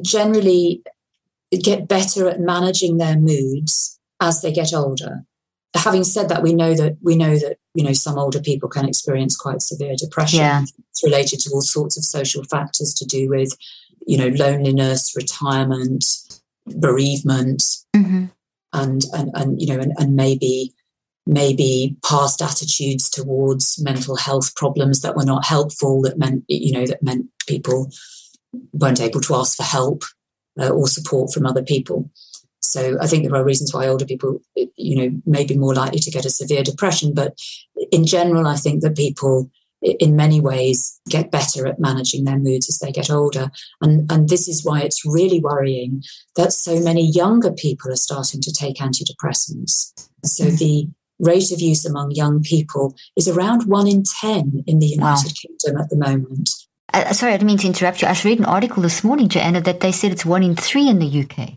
[0.00, 0.82] generally
[1.50, 5.24] get better at managing their moods as they get older.
[5.76, 8.88] Having said that, we know that we know that you know some older people can
[8.88, 10.40] experience quite severe depression.
[10.40, 10.64] Yeah.
[10.90, 13.56] It's related to all sorts of social factors to do with
[14.06, 16.04] you know loneliness, retirement,
[16.66, 17.62] bereavement,
[17.94, 18.26] mm-hmm.
[18.72, 20.74] and and and you know and, and maybe
[21.26, 26.86] maybe past attitudes towards mental health problems that were not helpful that meant you know
[26.86, 27.90] that meant people
[28.72, 30.02] weren't able to ask for help
[30.58, 32.10] uh, or support from other people
[32.60, 34.40] so i think there are reasons why older people
[34.76, 37.34] you know may be more likely to get a severe depression but
[37.92, 39.50] in general i think that people
[39.82, 43.50] in many ways get better at managing their moods as they get older
[43.80, 46.02] and and this is why it's really worrying
[46.36, 49.92] that so many younger people are starting to take antidepressants
[50.22, 50.58] so mm.
[50.58, 50.88] the
[51.20, 55.32] rate of use among young people is around one in 10 in the United wow.
[55.42, 56.50] Kingdom at the moment.
[56.92, 58.08] Uh, sorry, I didn't mean to interrupt you.
[58.08, 60.88] I should read an article this morning, Joanna, that they said it's one in three
[60.88, 61.50] in the UK.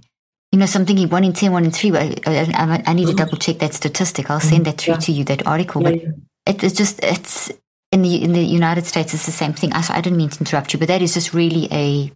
[0.53, 1.91] You know, so I'm thinking one in 10, one in three.
[1.97, 3.17] I, I, I need to mm.
[3.17, 4.29] double check that statistic.
[4.29, 4.99] I'll send that through yeah.
[4.99, 5.81] to you, that article.
[5.81, 6.09] But yeah.
[6.45, 7.51] It, it's just, it's
[7.91, 9.73] in the in the United States, it's the same thing.
[9.73, 12.11] I, I didn't mean to interrupt you, but that is just really a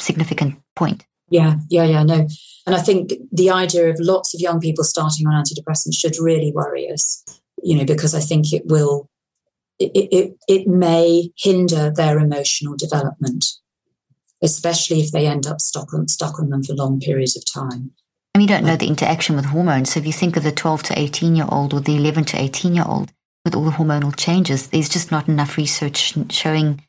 [0.00, 1.04] significant point.
[1.28, 2.26] Yeah, yeah, yeah, no.
[2.66, 6.50] And I think the idea of lots of young people starting on antidepressants should really
[6.50, 7.22] worry us,
[7.62, 9.06] you know, because I think it will,
[9.78, 13.46] it, it, it may hinder their emotional development,
[14.42, 17.92] especially if they end up stuck on, stuck on them for long periods of time.
[18.34, 19.92] And we don't know the interaction with hormones.
[19.92, 22.40] So if you think of the 12 to 18 year old or the 11 to
[22.40, 23.12] 18 year old
[23.44, 26.82] with all the hormonal changes, there's just not enough research showing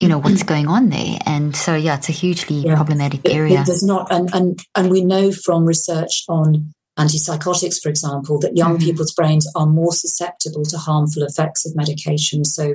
[0.00, 2.74] you know what's going on there and so yeah it's a hugely yeah.
[2.74, 7.90] problematic area it, does not and, and and we know from research on antipsychotics for
[7.90, 8.84] example that young mm-hmm.
[8.86, 12.74] people's brains are more susceptible to harmful effects of medication so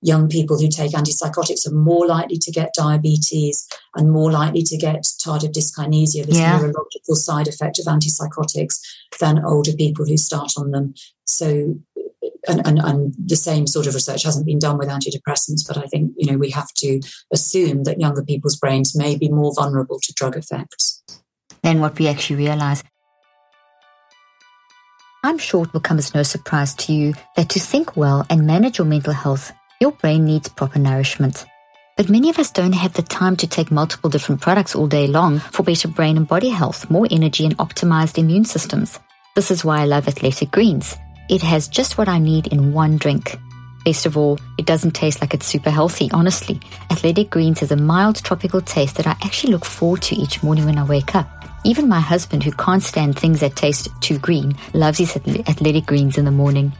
[0.00, 4.76] young people who take antipsychotics are more likely to get diabetes and more likely to
[4.76, 6.56] get tardive dyskinesia this yeah.
[6.56, 8.80] neurological side effect of antipsychotics
[9.18, 10.94] than older people who start on them
[11.26, 11.74] so
[12.46, 15.86] and, and, and, the same sort of research hasn't been done with antidepressants, but I
[15.86, 17.00] think you know we have to
[17.32, 21.02] assume that younger people's brains may be more vulnerable to drug effects
[21.62, 22.82] than what we actually realize.
[25.24, 28.46] I'm sure it will come as no surprise to you that to think well and
[28.46, 31.46] manage your mental health, your brain needs proper nourishment.
[31.96, 35.06] But many of us don't have the time to take multiple different products all day
[35.06, 38.98] long for better brain and body health, more energy, and optimized immune systems.
[39.36, 40.96] This is why I love Athletic Greens.
[41.28, 43.36] It has just what I need in one drink.
[43.84, 46.60] Best of all, it doesn't taste like it's super healthy, honestly.
[46.90, 50.66] Athletic Greens has a mild tropical taste that I actually look forward to each morning
[50.66, 51.28] when I wake up.
[51.64, 56.18] Even my husband, who can't stand things that taste too green, loves his Athletic Greens
[56.18, 56.72] in the morning.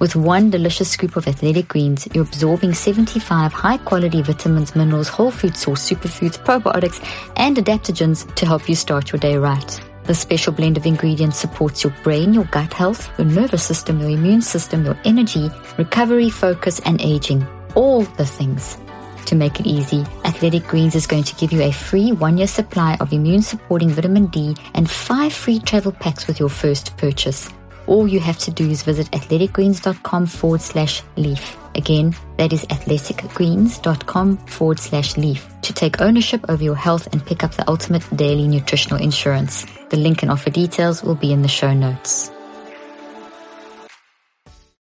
[0.00, 5.30] With one delicious scoop of Athletic Greens, you're absorbing 75 high quality vitamins, minerals, whole
[5.30, 9.80] food source, superfoods, probiotics, and adaptogens to help you start your day right.
[10.04, 14.08] The special blend of ingredients supports your brain, your gut health, your nervous system, your
[14.08, 17.46] immune system, your energy, recovery, focus, and aging.
[17.74, 18.78] All the things.
[19.26, 22.46] To make it easy, Athletic Greens is going to give you a free one year
[22.46, 27.50] supply of immune supporting vitamin D and five free travel packs with your first purchase.
[27.90, 31.56] All you have to do is visit athleticgreens.com forward slash leaf.
[31.74, 37.42] Again, that is athleticgreens.com forward slash leaf to take ownership over your health and pick
[37.42, 39.66] up the ultimate daily nutritional insurance.
[39.88, 42.30] The link and offer details will be in the show notes.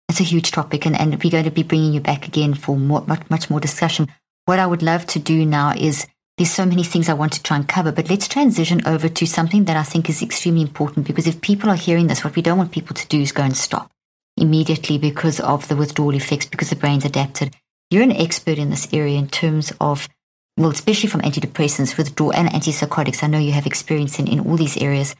[0.09, 2.75] It's a huge topic, and, and we're going to be bringing you back again for
[2.75, 4.07] more, much, much more discussion.
[4.45, 6.07] What I would love to do now is
[6.38, 9.25] there's so many things I want to try and cover, but let's transition over to
[9.25, 12.41] something that I think is extremely important because if people are hearing this, what we
[12.41, 13.89] don't want people to do is go and stop
[14.38, 17.55] immediately because of the withdrawal effects, because the brain's adapted.
[17.89, 20.09] You're an expert in this area in terms of,
[20.57, 23.23] well, especially from antidepressants, withdrawal, and antipsychotics.
[23.23, 25.15] I know you have experience in, in all these areas.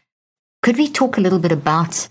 [0.64, 2.10] Could we talk a little bit about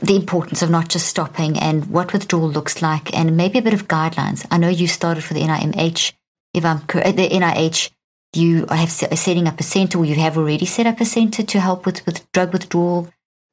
[0.00, 3.74] the importance of not just stopping and what withdrawal looks like and maybe a bit
[3.74, 4.46] of guidelines?
[4.50, 6.12] I know you started for the NIMH,
[6.54, 7.90] if I'm correct, the NIH.
[8.34, 11.60] You have setting up a center, or you have already set up a center to
[11.60, 13.12] help with, with drug withdrawal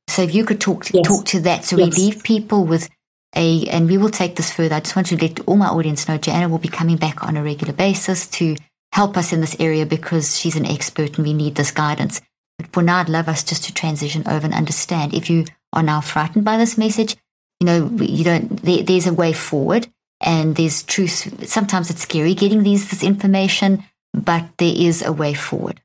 [0.10, 1.08] so if you could talk to, yes.
[1.08, 1.96] talk to that, so yes.
[1.96, 2.90] we leave people with
[3.36, 4.76] a, and we will take this further.
[4.76, 7.38] I just want to let all my audience know Joanna will be coming back on
[7.38, 8.56] a regular basis to
[8.92, 12.22] help us in this area because she's an expert and we need this guidance.
[12.58, 15.84] But for now, I'd love us just to transition over and understand if you are
[15.84, 17.16] now frightened by this message,
[17.60, 19.88] you know, you don't, there, there's a way forward
[20.22, 21.48] and there's truth.
[21.48, 23.84] Sometimes it's scary getting these, this information,
[24.14, 25.82] but there is a way forward.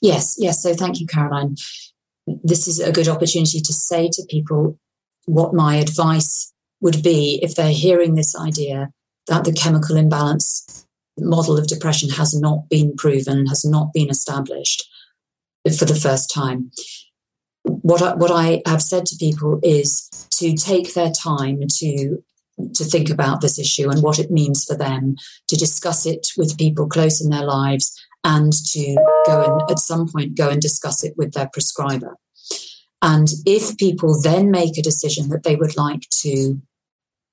[0.00, 0.62] Yes, yes.
[0.62, 1.56] So thank you, Caroline
[2.26, 4.78] this is a good opportunity to say to people
[5.26, 8.90] what my advice would be if they're hearing this idea
[9.26, 10.86] that the chemical imbalance
[11.18, 14.88] model of depression has not been proven, has not been established
[15.78, 16.70] for the first time.
[17.62, 22.22] What I, what I have said to people is to take their time to
[22.74, 25.16] to think about this issue and what it means for them,
[25.48, 27.92] to discuss it with people close in their lives,
[28.24, 28.94] and to
[29.26, 32.16] go and at some point go and discuss it with their prescriber.
[33.02, 36.60] And if people then make a decision that they would like to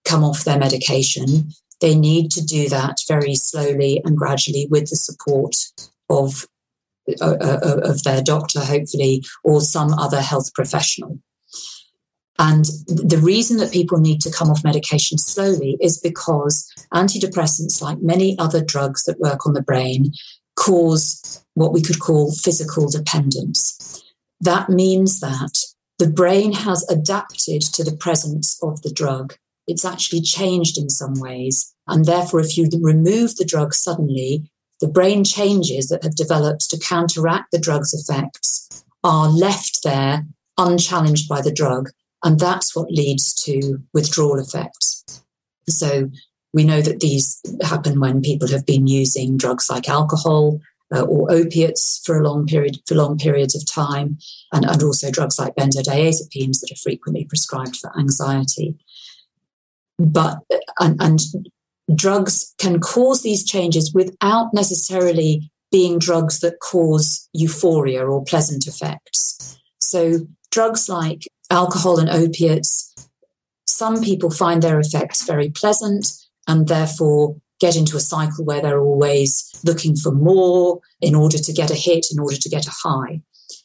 [0.03, 4.97] come off their medication, they need to do that very slowly and gradually with the
[4.97, 5.55] support
[6.09, 6.45] of
[7.19, 11.19] uh, uh of their doctor, hopefully, or some other health professional.
[12.39, 18.01] And the reason that people need to come off medication slowly is because antidepressants, like
[18.01, 20.11] many other drugs that work on the brain,
[20.55, 24.03] cause what we could call physical dependence.
[24.39, 25.59] That means that
[25.99, 29.36] the brain has adapted to the presence of the drug.
[29.67, 31.73] It's actually changed in some ways.
[31.88, 36.79] And therefore, if you remove the drug suddenly, the brain changes that have developed to
[36.79, 40.25] counteract the drug's effects are left there
[40.57, 41.91] unchallenged by the drug.
[42.24, 45.24] And that's what leads to withdrawal effects.
[45.67, 46.09] So
[46.53, 50.59] we know that these happen when people have been using drugs like alcohol
[50.93, 54.17] uh, or opiates for a long period for long periods of time,
[54.51, 58.76] and, and also drugs like benzodiazepines that are frequently prescribed for anxiety.
[59.97, 60.39] But
[60.80, 61.19] and, and
[61.95, 69.57] drugs can cause these changes without necessarily being drugs that cause euphoria or pleasant effects.
[69.80, 73.09] So drugs like alcohol and opiates,
[73.67, 76.11] some people find their effects very pleasant
[76.47, 81.53] and therefore get into a cycle where they're always looking for more in order to
[81.53, 83.21] get a hit, in order to get a high.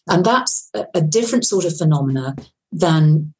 [0.08, 2.36] And that's a, a different sort of phenomena
[2.70, 3.32] than,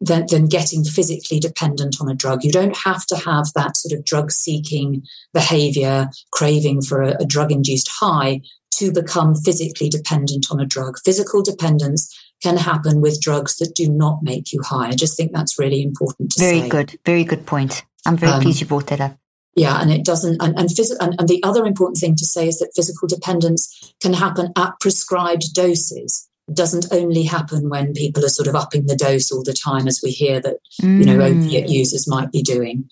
[0.00, 2.42] than, than getting physically dependent on a drug.
[2.42, 7.24] You don't have to have that sort of drug seeking behavior, craving for a, a
[7.24, 8.40] drug induced high
[8.72, 10.98] to become physically dependent on a drug.
[11.04, 14.88] Physical dependence can happen with drugs that do not make you high.
[14.88, 16.50] I just think that's really important to say.
[16.50, 16.68] very say.
[16.68, 17.84] good, very good point.
[18.06, 19.16] I'm very um, pleased you brought that up.
[19.56, 20.40] Yeah, and it doesn't.
[20.40, 23.92] And and, phys- and and the other important thing to say is that physical dependence
[24.00, 26.28] can happen at prescribed doses.
[26.46, 29.88] It doesn't only happen when people are sort of upping the dose all the time,
[29.88, 31.00] as we hear that mm.
[31.00, 31.44] you know mm.
[31.44, 32.88] opiate users might be doing.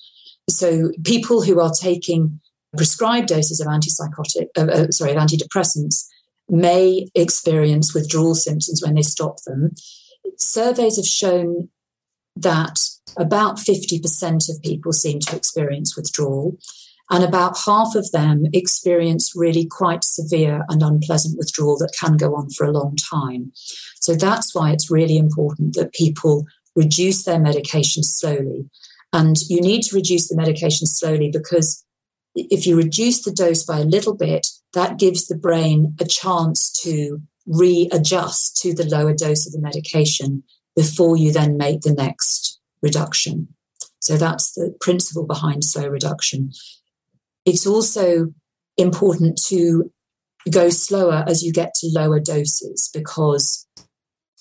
[0.50, 2.40] So people who are taking
[2.76, 6.06] prescribed doses of antipsychotic, uh, uh, sorry, of antidepressants
[6.48, 9.72] may experience withdrawal symptoms when they stop them.
[10.36, 11.68] Surveys have shown
[12.36, 12.78] that
[13.16, 16.56] about 50% of people seem to experience withdrawal,
[17.10, 22.34] and about half of them experience really quite severe and unpleasant withdrawal that can go
[22.34, 23.52] on for a long time.
[24.00, 26.44] So that's why it's really important that people
[26.74, 28.68] reduce their medication slowly.
[29.12, 31.84] And you need to reduce the medication slowly because
[32.34, 36.70] if you reduce the dose by a little bit, that gives the brain a chance
[36.82, 40.42] to readjust to the lower dose of the medication
[40.74, 43.48] before you then make the next reduction.
[44.00, 46.52] So that's the principle behind slow reduction.
[47.44, 48.34] it's also
[48.76, 49.90] important to
[50.50, 53.66] go slower as you get to lower doses because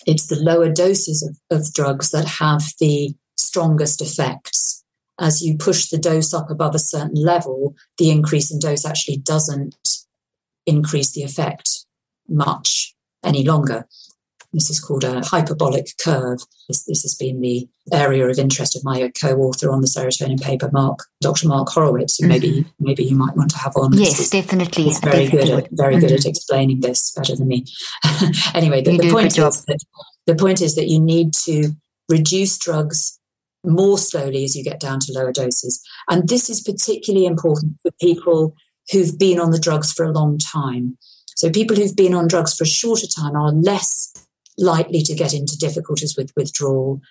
[0.06, 4.84] it's the lower doses of, of drugs that have the strongest effects.
[5.20, 9.18] As you push the dose up above a certain level, the increase in dose actually
[9.18, 10.05] doesn't
[10.66, 11.86] increase the effect
[12.28, 13.88] much any longer.
[14.54, 16.40] This is called a hyperbolic curve.
[16.70, 20.70] This, this has been the area of interest of my co-author on the serotonin paper,
[20.72, 21.50] Mark, Dr.
[21.50, 22.30] Mark Horowitz, who mm-hmm.
[22.30, 23.92] maybe maybe you might want to have on.
[23.92, 24.86] Yes, definitely.
[24.86, 26.08] He's very definitely good at very mm-hmm.
[26.08, 27.66] good at explaining this better than me.
[28.54, 29.84] anyway, the, the point is that
[30.26, 31.72] the point is that you need to
[32.10, 33.20] reduce drugs
[33.66, 35.82] more slowly as you get down to lower doses.
[36.10, 38.56] And this is particularly important for people
[38.92, 40.98] who've been on the drugs for a long time.
[41.36, 44.14] So people who've been on drugs for a shorter time are less
[44.58, 47.02] likely to get into difficulties with withdrawal.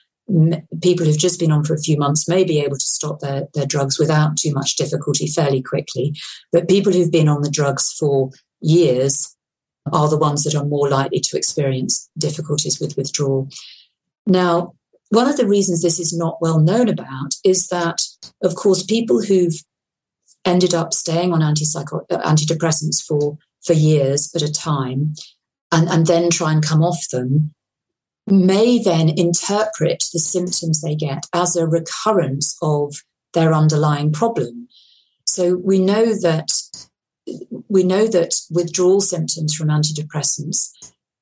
[0.83, 3.49] People who've just been on for a few months may be able to stop their,
[3.53, 6.15] their drugs without too much difficulty fairly quickly.
[6.53, 9.37] But people who've been on the drugs for years
[9.93, 13.51] are the ones that are more likely to experience difficulties with withdrawal.
[14.27, 14.73] Now,
[15.11, 18.03] one of the reasons this is not well known about is that,
[18.43, 19.63] of course, people who've
[20.45, 25.15] ended up staying on antidepressants for, for years at a time
[25.73, 27.53] and, and then try and come off them
[28.27, 32.97] may then interpret the symptoms they get as a recurrence of
[33.35, 34.69] their underlying problem.
[35.27, 36.51] So we know that
[37.69, 40.71] we know that withdrawal symptoms from antidepressants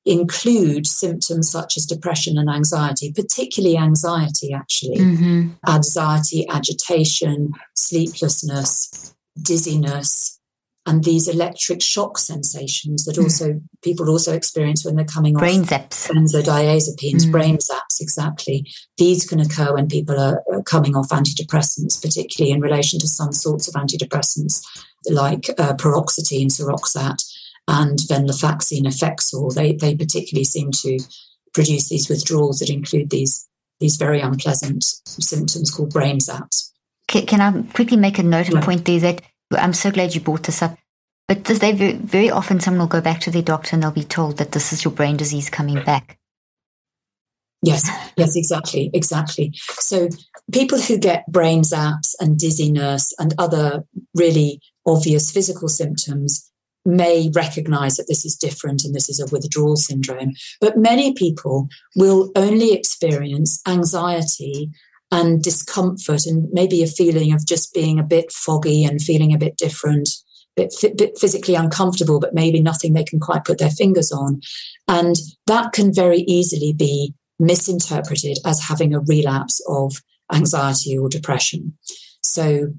[0.05, 5.49] include symptoms such as depression and anxiety, particularly anxiety, actually, mm-hmm.
[5.65, 10.39] anxiety, agitation, sleeplessness, dizziness,
[10.85, 13.23] and these electric shock sensations that hmm.
[13.23, 17.31] also people also experience when they're coming off brain off zaps benzodiazepines mm.
[17.31, 18.65] brain zaps exactly
[18.97, 23.67] these can occur when people are coming off antidepressants particularly in relation to some sorts
[23.67, 24.61] of antidepressants
[25.09, 27.23] like uh, paroxetine Seroxat
[27.67, 30.99] and venlafaxine effexor they, they particularly seem to
[31.53, 33.47] produce these withdrawals that include these
[33.79, 36.72] these very unpleasant symptoms called brain zaps
[37.13, 38.65] can, can i quickly make a note and yeah.
[38.65, 39.21] point there that
[39.57, 40.77] I'm so glad you brought this up.
[41.27, 43.91] But does they very, very often someone will go back to their doctor and they'll
[43.91, 46.17] be told that this is your brain disease coming back.
[47.61, 49.53] Yes, yes, exactly, exactly.
[49.79, 50.09] So
[50.51, 56.51] people who get brain zaps and dizziness and other really obvious physical symptoms
[56.85, 60.33] may recognize that this is different and this is a withdrawal syndrome.
[60.59, 64.69] But many people will only experience anxiety
[65.13, 69.37] and discomfort and maybe a feeling of just being a bit foggy and feeling a
[69.37, 70.09] bit different,
[70.55, 74.41] bit, bit physically uncomfortable, but maybe nothing they can quite put their fingers on.
[74.87, 80.01] And that can very easily be misinterpreted as having a relapse of
[80.33, 81.77] anxiety or depression.
[82.23, 82.73] So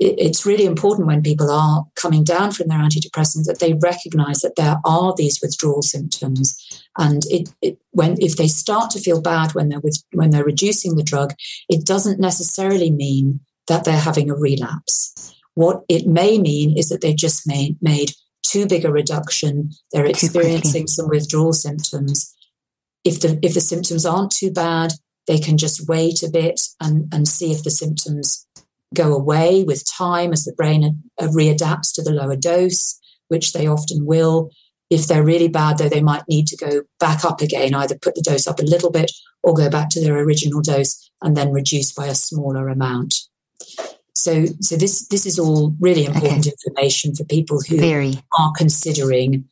[0.00, 4.56] it's really important when people are coming down from their antidepressants that they recognize that
[4.56, 6.56] there are these withdrawal symptoms.
[6.96, 10.42] And it, it, when if they start to feel bad when they're with, when they're
[10.42, 11.34] reducing the drug
[11.68, 15.34] it doesn't necessarily mean that they're having a relapse.
[15.54, 20.06] What it may mean is that they've just made, made too big a reduction they're
[20.06, 22.34] experiencing some withdrawal symptoms.
[23.04, 24.92] If the if the symptoms aren't too bad
[25.26, 28.48] they can just wait a bit and, and see if the symptoms
[28.94, 33.66] go away with time as the brain uh, readapts to the lower dose, which they
[33.66, 34.50] often will.
[34.90, 38.16] If they're really bad, though, they might need to go back up again, either put
[38.16, 39.12] the dose up a little bit
[39.42, 43.20] or go back to their original dose and then reduce by a smaller amount.
[44.14, 46.50] So, so this this is all really important okay.
[46.50, 48.14] information for people who Very.
[48.38, 49.44] are considering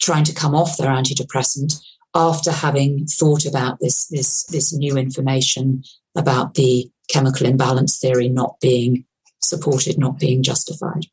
[0.00, 1.80] trying to come off their antidepressant
[2.14, 5.82] after having thought about this this this new information
[6.16, 9.04] about the chemical imbalance theory not being
[9.40, 11.06] supported, not being justified.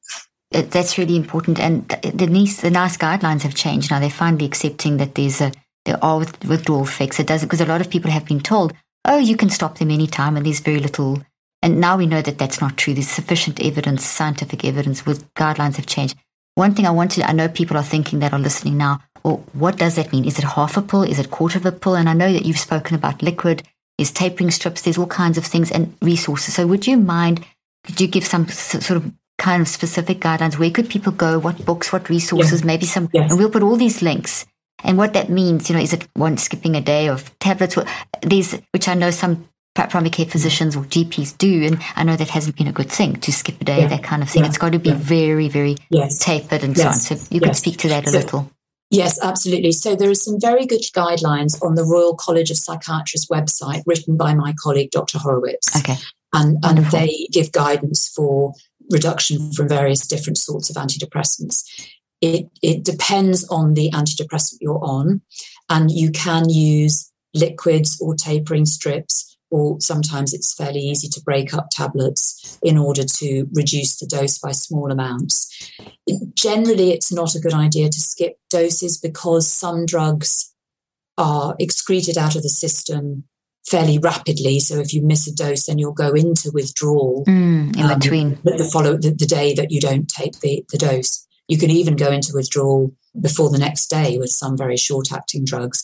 [0.51, 1.59] That's really important.
[1.59, 3.99] And the NICE, the NICE guidelines have changed now.
[3.99, 5.51] They're finally accepting that there's a
[5.85, 7.19] there are withdrawal effects.
[7.19, 8.73] It does because a lot of people have been told,
[9.05, 11.21] oh, you can stop them anytime, and there's very little.
[11.61, 12.93] And now we know that that's not true.
[12.93, 16.17] There's sufficient evidence, scientific evidence, with guidelines have changed.
[16.55, 19.01] One thing I wanted, I know people are thinking that are listening now.
[19.23, 20.25] Well, what does that mean?
[20.25, 21.03] Is it half a pill?
[21.03, 21.95] Is it quarter of a pill?
[21.95, 23.63] And I know that you've spoken about liquid
[24.03, 26.55] there's tapering strips, there's all kinds of things and resources.
[26.55, 27.45] So would you mind,
[27.85, 30.59] could you give some sort of kind of specific guidelines?
[30.59, 31.39] Where could people go?
[31.39, 32.63] What books, what resources, yes.
[32.65, 33.31] maybe some, yes.
[33.31, 34.45] and we'll put all these links.
[34.83, 37.77] And what that means, you know, is it one skipping a day of tablets?
[38.21, 42.27] These, which I know some primary care physicians or GPs do, and I know that
[42.27, 43.87] hasn't been a good thing to skip a day, yeah.
[43.87, 44.43] that kind of thing.
[44.43, 44.49] Yeah.
[44.49, 44.95] It's got to be yeah.
[44.97, 46.17] very, very yes.
[46.17, 46.93] tapered and so on.
[46.95, 48.51] So you could speak to that a so, little.
[48.93, 49.71] Yes, absolutely.
[49.71, 54.17] So there are some very good guidelines on the Royal College of Psychiatrists website written
[54.17, 55.17] by my colleague, Dr.
[55.17, 55.75] Horowitz.
[55.75, 55.95] Okay.
[56.31, 58.53] And, and they give guidance for
[58.91, 61.63] reduction from various different sorts of antidepressants.
[62.21, 65.21] It, it depends on the antidepressant you're on,
[65.69, 71.53] and you can use liquids or tapering strips, or sometimes it's fairly easy to break
[71.53, 75.71] up tablets in order to reduce the dose by small amounts.
[76.33, 80.51] Generally, it's not a good idea to skip doses because some drugs
[81.19, 83.25] are excreted out of the system
[83.63, 84.59] fairly rapidly.
[84.59, 88.39] So if you miss a dose, then you'll go into withdrawal mm, in um, between
[88.43, 91.27] the follow the, the, day that you don't take the, the dose.
[91.47, 95.45] You can even go into withdrawal before the next day with some very short acting
[95.45, 95.83] drugs.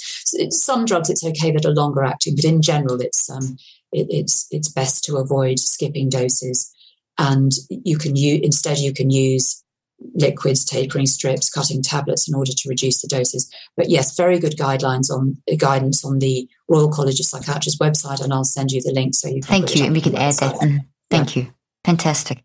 [0.50, 3.58] Some drugs it's okay that are longer acting, but in general, it's um,
[3.92, 6.74] it, it's it's best to avoid skipping doses.
[7.18, 9.64] And you can use instead you can use
[10.16, 13.54] liquids, tapering strips, cutting tablets in order to reduce the doses.
[13.76, 18.24] But yes, very good guidelines on uh, guidance on the Royal College of Psychiatrists website,
[18.24, 19.44] and I'll send you the link so you can.
[19.44, 20.58] Thank you, and we can add that.
[21.10, 21.44] Thank yeah.
[21.44, 21.54] you.
[21.84, 22.44] Fantastic.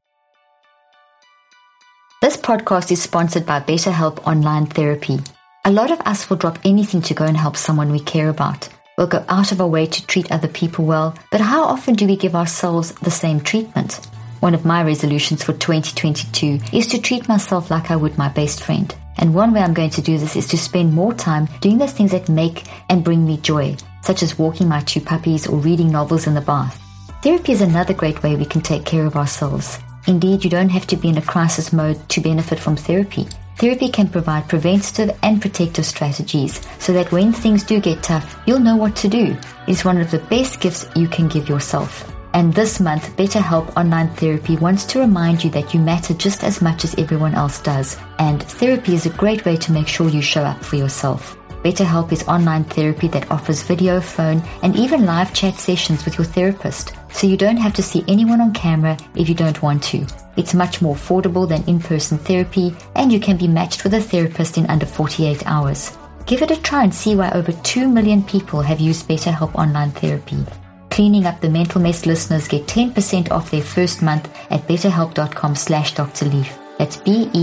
[2.24, 5.20] This podcast is sponsored by BetterHelp Online Therapy.
[5.66, 8.66] A lot of us will drop anything to go and help someone we care about.
[8.96, 12.06] We'll go out of our way to treat other people well, but how often do
[12.06, 13.96] we give ourselves the same treatment?
[14.40, 18.62] One of my resolutions for 2022 is to treat myself like I would my best
[18.62, 18.94] friend.
[19.18, 21.92] And one way I'm going to do this is to spend more time doing those
[21.92, 25.92] things that make and bring me joy, such as walking my two puppies or reading
[25.92, 26.80] novels in the bath.
[27.22, 29.78] Therapy is another great way we can take care of ourselves.
[30.06, 33.26] Indeed, you don't have to be in a crisis mode to benefit from therapy.
[33.56, 38.58] Therapy can provide preventative and protective strategies so that when things do get tough, you'll
[38.58, 39.36] know what to do.
[39.66, 42.12] It's one of the best gifts you can give yourself.
[42.34, 46.60] And this month, BetterHelp Online Therapy wants to remind you that you matter just as
[46.60, 47.96] much as everyone else does.
[48.18, 51.38] And therapy is a great way to make sure you show up for yourself.
[51.62, 56.26] BetterHelp is online therapy that offers video, phone, and even live chat sessions with your
[56.26, 56.92] therapist.
[57.14, 60.04] So you don't have to see anyone on camera if you don't want to.
[60.36, 64.58] It's much more affordable than in-person therapy, and you can be matched with a therapist
[64.58, 65.96] in under 48 hours.
[66.26, 69.92] Give it a try and see why over 2 million people have used BetterHelp Online
[69.92, 70.44] Therapy.
[70.90, 75.94] Cleaning Up the Mental Mess listeners get 10% off their first month at betterhelp.com slash
[75.94, 76.24] Dr.
[76.26, 76.58] Leaf.
[76.78, 77.38] That's B-E-T-T-E-R-H-E-L-P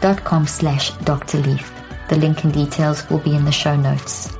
[0.00, 1.38] dot com slash Dr.
[1.38, 1.70] Leaf.
[2.08, 4.34] The link and details will be in the show notes.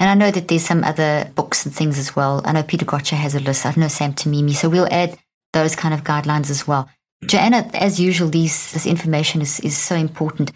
[0.00, 2.40] And I know that there's some other books and things as well.
[2.44, 3.66] I know Peter Gøtzsche has a list.
[3.66, 4.54] I know Sam Timimi.
[4.54, 5.18] So we'll add
[5.52, 6.88] those kind of guidelines as well.
[7.22, 7.28] Mm.
[7.28, 10.52] Joanna, as usual, these, this information is, is so important.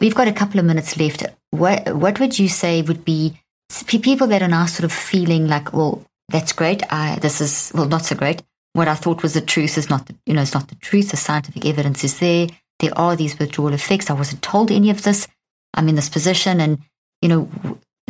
[0.00, 1.24] We've got a couple of minutes left.
[1.50, 3.40] What what would you say would be
[3.86, 6.82] people that are now sort of feeling like, well, that's great.
[6.92, 8.42] I this is well not so great.
[8.74, 11.10] What I thought was the truth is not the you know it's not the truth.
[11.10, 12.48] The scientific evidence is there.
[12.78, 14.10] There are these withdrawal effects.
[14.10, 15.26] I wasn't told any of this.
[15.74, 16.78] I'm in this position, and
[17.22, 17.50] you know,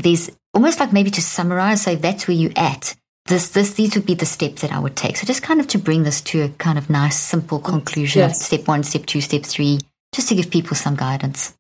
[0.03, 2.95] there's almost like maybe to summarize, say that's where you're at.
[3.27, 5.19] This, this, these would be the steps that I would take.
[5.19, 8.21] So just kind of to bring this to a kind of nice, simple conclusion.
[8.21, 8.45] Yes.
[8.45, 9.81] Step one, step two, step three,
[10.15, 11.55] just to give people some guidance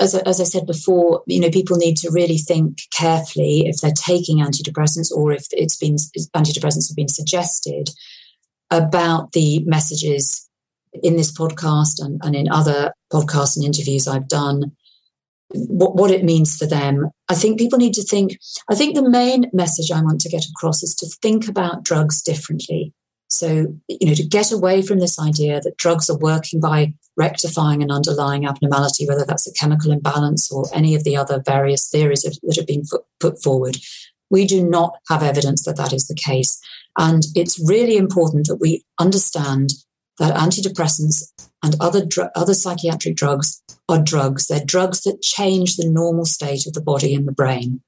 [0.00, 3.92] as, as I said before, you know, people need to really think carefully if they're
[3.92, 5.96] taking antidepressants or if it's been
[6.34, 7.90] antidepressants have been suggested
[8.70, 10.48] about the messages
[11.02, 14.72] in this podcast and, and in other podcasts and interviews I've done,
[15.54, 17.10] what, what it means for them.
[17.28, 18.38] I think people need to think,
[18.70, 22.22] I think the main message I want to get across is to think about drugs
[22.22, 22.92] differently.
[23.28, 27.82] So, you know, to get away from this idea that drugs are working by rectifying
[27.82, 32.22] an underlying abnormality, whether that's a chemical imbalance or any of the other various theories
[32.22, 32.82] that have been
[33.20, 33.78] put forward.
[34.30, 36.60] We do not have evidence that that is the case.
[36.98, 39.70] And it's really important that we understand
[40.18, 41.22] that antidepressants
[41.62, 44.46] and other, dr- other psychiatric drugs are drugs.
[44.46, 47.80] They're drugs that change the normal state of the body and the brain.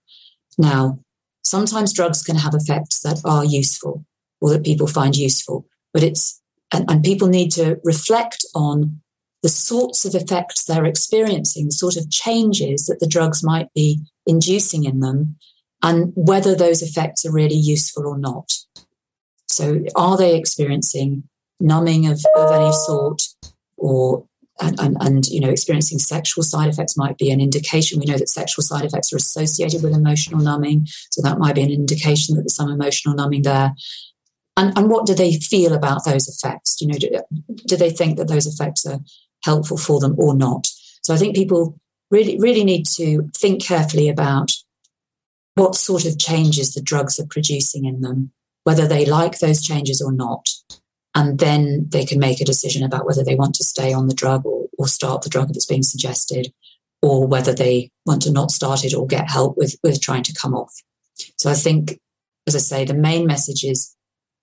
[0.59, 0.99] Now,
[1.43, 4.05] sometimes drugs can have effects that are useful
[4.41, 5.67] or that people find useful.
[5.93, 6.41] But it's,
[6.73, 9.01] and, and people need to reflect on
[9.43, 14.01] the sorts of effects they're experiencing, the sort of changes that the drugs might be
[14.27, 15.37] inducing in them,
[15.83, 18.55] and whether those effects are really useful or not.
[19.47, 21.25] So, are they experiencing
[21.61, 23.23] numbing of, of any sort,
[23.77, 24.27] or
[24.61, 28.17] and, and, and, you know experiencing sexual side effects might be an indication we know
[28.17, 32.37] that sexual side effects are associated with emotional numbing so that might be an indication
[32.37, 33.73] that there's some emotional numbing there
[34.57, 36.81] and, and what do they feel about those effects?
[36.81, 37.09] You know, do,
[37.67, 39.01] do they think that those effects are
[39.43, 40.69] helpful for them or not?
[41.03, 41.79] So I think people
[42.11, 44.53] really, really need to think carefully about
[45.55, 48.33] what sort of changes the drugs are producing in them,
[48.65, 50.49] whether they like those changes or not.
[51.15, 54.15] And then they can make a decision about whether they want to stay on the
[54.15, 56.53] drug or, or start the drug that's being suggested,
[57.03, 60.35] or whether they want to not start it or get help with, with trying to
[60.35, 60.73] come off.
[61.39, 62.01] So I think,
[62.47, 63.95] as I say, the main message is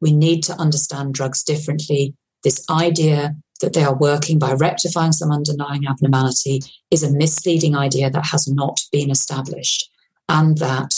[0.02, 2.16] We need to understand drugs differently.
[2.44, 8.10] This idea that they are working by rectifying some underlying abnormality is a misleading idea
[8.10, 9.90] that has not been established
[10.28, 10.96] and that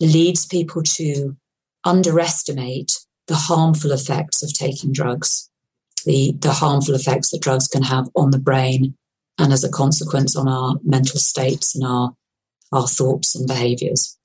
[0.00, 1.36] leads people to
[1.84, 2.99] underestimate
[3.30, 5.48] the harmful effects of taking drugs,
[6.04, 8.96] the, the harmful effects that drugs can have on the brain
[9.38, 12.12] and as a consequence on our mental states and our,
[12.72, 14.18] our thoughts and behaviors.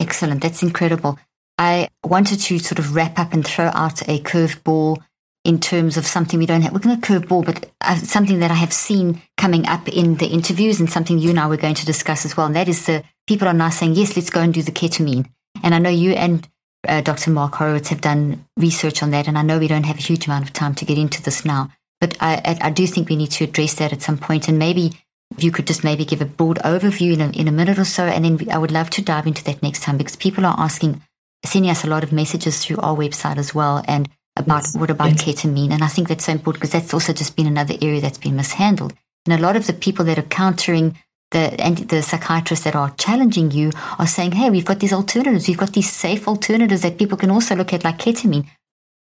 [0.00, 0.40] Excellent.
[0.40, 1.18] That's incredible.
[1.58, 5.02] I wanted to sort of wrap up and throw out a curveball
[5.44, 6.72] in terms of something we don't have.
[6.72, 10.28] We're going to curveball, but uh, something that I have seen coming up in the
[10.28, 12.46] interviews and something you and I were going to discuss as well.
[12.46, 15.26] And that is the people are now saying, yes, let's go and do the ketamine.
[15.62, 16.48] And I know you and
[16.88, 17.30] uh, Dr.
[17.30, 19.28] Mark Horowitz have done research on that.
[19.28, 21.44] And I know we don't have a huge amount of time to get into this
[21.44, 21.70] now,
[22.00, 24.18] but I, I, do think we need to address that at some.
[24.28, 24.92] And maybe
[25.36, 28.04] you could just maybe give a broad overview in a, in a minute or so.
[28.04, 31.02] And then I would love to dive into that next time because people are asking,
[31.44, 33.84] sending us a lot of messages through our website as well.
[33.86, 34.76] And about yes.
[34.76, 35.24] what about yes.
[35.24, 35.72] ketamine.
[35.72, 38.36] And I think that's so important because that's also just been another area that's been
[38.36, 38.94] mishandled.
[39.26, 40.96] And a lot of the people that are countering
[41.30, 45.48] the and the psychiatrists that are challenging you are saying, "Hey, we've got these alternatives.
[45.48, 48.46] We've got these safe alternatives that people can also look at, like ketamine.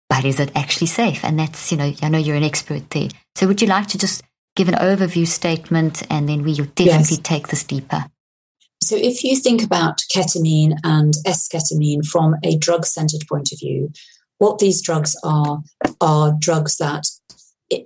[0.09, 3.09] But is it actually safe?" And that's you know, I know you're an expert there.
[3.36, 4.23] So would you like to just
[4.57, 7.23] give an overview statement, and then we will definitely yes.
[7.23, 8.05] take this deeper.
[8.84, 13.91] So, if you think about ketamine and esketamine from a drug centered point of view,
[14.39, 15.61] what these drugs are
[16.01, 17.07] are drugs that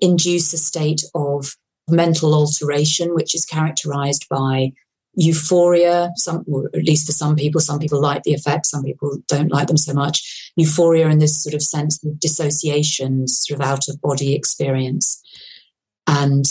[0.02, 1.56] induce a state of
[1.92, 4.72] mental alteration, which is characterized by
[5.14, 9.18] euphoria, some, or at least for some people, some people like the effects, some people
[9.28, 10.52] don't like them so much.
[10.56, 15.22] Euphoria in this sort of sense of dissociation, sort of out of body experience.
[16.08, 16.46] And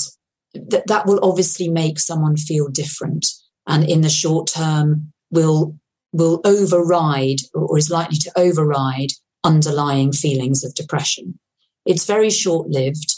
[0.55, 3.27] th- that will obviously make someone feel different.
[3.67, 5.77] And in the short term, will
[6.13, 9.11] will override or is likely to override
[9.45, 11.39] underlying feelings of depression.
[11.87, 13.15] It's very short lived,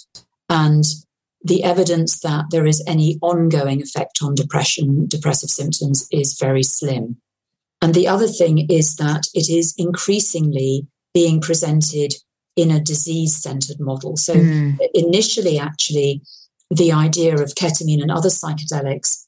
[0.49, 0.85] and
[1.45, 7.17] the evidence that there is any ongoing effect on depression, depressive symptoms, is very slim.
[7.81, 12.15] And the other thing is that it is increasingly being presented
[12.55, 14.17] in a disease centered model.
[14.17, 14.79] So, mm.
[14.95, 16.23] initially, actually,
[16.71, 19.27] the idea of ketamine and other psychedelics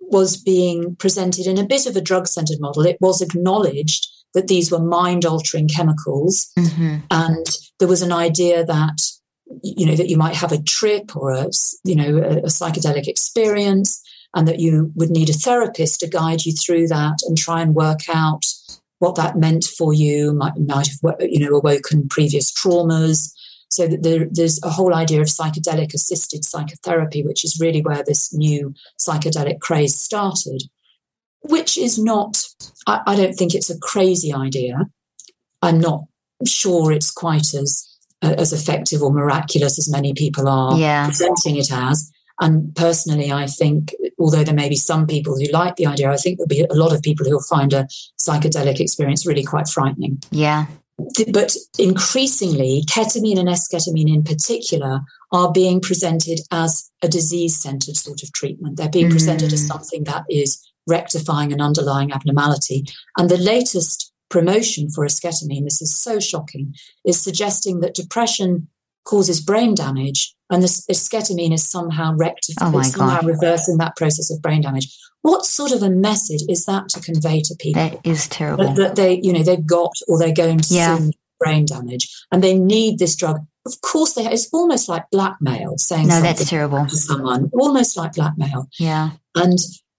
[0.00, 2.86] was being presented in a bit of a drug centered model.
[2.86, 6.52] It was acknowledged that these were mind altering chemicals.
[6.58, 6.96] Mm-hmm.
[7.10, 7.46] And
[7.78, 8.98] there was an idea that,
[9.62, 11.48] you know, that you might have a trip or a,
[11.84, 14.02] you know, a, a psychedelic experience
[14.34, 17.74] and that you would need a therapist to guide you through that and try and
[17.74, 18.44] work out
[18.98, 23.32] what that meant for you, might, might have, you know, awoken previous traumas.
[23.68, 28.04] So that there, there's a whole idea of psychedelic assisted psychotherapy, which is really where
[28.04, 30.62] this new psychedelic craze started
[31.48, 32.42] which is not,
[32.86, 34.86] I, I don't think it's a crazy idea.
[35.62, 36.04] I'm not
[36.44, 37.86] sure it's quite as
[38.22, 41.06] as effective or miraculous as many people are yeah.
[41.06, 42.10] presenting it as.
[42.40, 46.16] And personally, I think, although there may be some people who like the idea, I
[46.16, 47.86] think there'll be a lot of people who'll find a
[48.20, 50.22] psychedelic experience really quite frightening.
[50.30, 50.66] Yeah.
[51.30, 55.00] But increasingly, ketamine and esketamine in particular
[55.32, 58.76] are being presented as a disease centered sort of treatment.
[58.76, 59.12] They're being mm.
[59.12, 59.68] presented as mm.
[59.68, 62.84] something that is rectifying an underlying abnormality.
[63.18, 66.74] And the latest promotion for esketamine, this is so shocking,
[67.04, 68.68] is suggesting that depression
[69.04, 73.26] causes brain damage and this esketamine is somehow rectifying, oh somehow God.
[73.26, 74.96] reversing that process of brain damage.
[75.22, 77.82] What sort of a message is that to convey to people?
[77.82, 78.64] That is terrible.
[78.64, 80.98] That, that they, you know, they've got or they're going to yeah.
[80.98, 83.44] soon brain damage and they need this drug.
[83.66, 84.24] Of course, they.
[84.30, 87.50] It's almost like blackmail saying no, that's terrible to someone.
[87.52, 88.68] Almost like blackmail.
[88.78, 89.10] Yeah.
[89.34, 89.58] And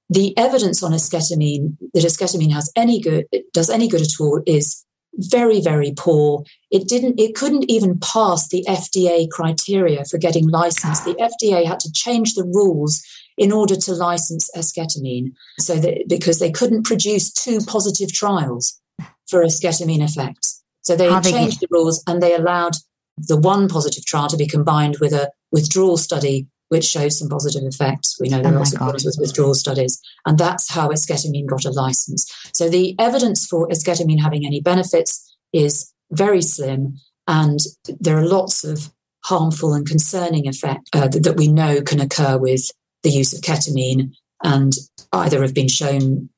[0.09, 4.83] the evidence on esketamine that esketamine has any good does any good at all is
[5.15, 6.43] very very poor.
[6.69, 11.05] It didn't it couldn't even pass the fda criteria for getting licensed.
[11.05, 13.03] The fda had to change the rules
[13.37, 18.79] in order to license esketamine so that because they couldn't produce two positive trials
[19.27, 22.73] for esketamine effects so they changed the rules and they allowed
[23.17, 27.63] the one positive trial to be combined with a withdrawal study which shows some positive
[27.63, 28.18] effects.
[28.20, 31.65] We know there oh are of problems with withdrawal studies, and that's how esketamine got
[31.65, 32.32] a license.
[32.53, 36.97] So the evidence for esketamine having any benefits is very slim,
[37.28, 37.59] and
[37.99, 38.91] there are lots of
[39.24, 42.70] harmful and concerning effects uh, that, that we know can occur with
[43.03, 44.13] the use of ketamine,
[44.43, 44.74] and
[45.13, 46.30] either have been shown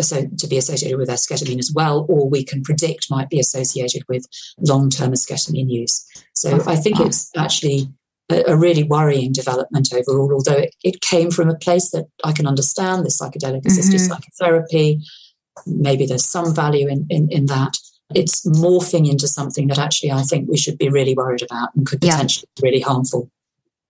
[0.00, 4.02] so to be associated with esketamine as well, or we can predict might be associated
[4.08, 4.26] with
[4.58, 6.06] long-term esketamine use.
[6.34, 7.88] So I think it's actually
[8.32, 12.32] a, a really worrying development overall, although it, it, came from a place that I
[12.32, 14.12] can understand the psychedelic assisted mm-hmm.
[14.12, 15.00] psychotherapy.
[15.66, 17.76] Maybe there's some value in, in, in that.
[18.14, 21.86] it's morphing into something that actually I think we should be really worried about and
[21.86, 22.62] could potentially yeah.
[22.62, 23.30] be really harmful.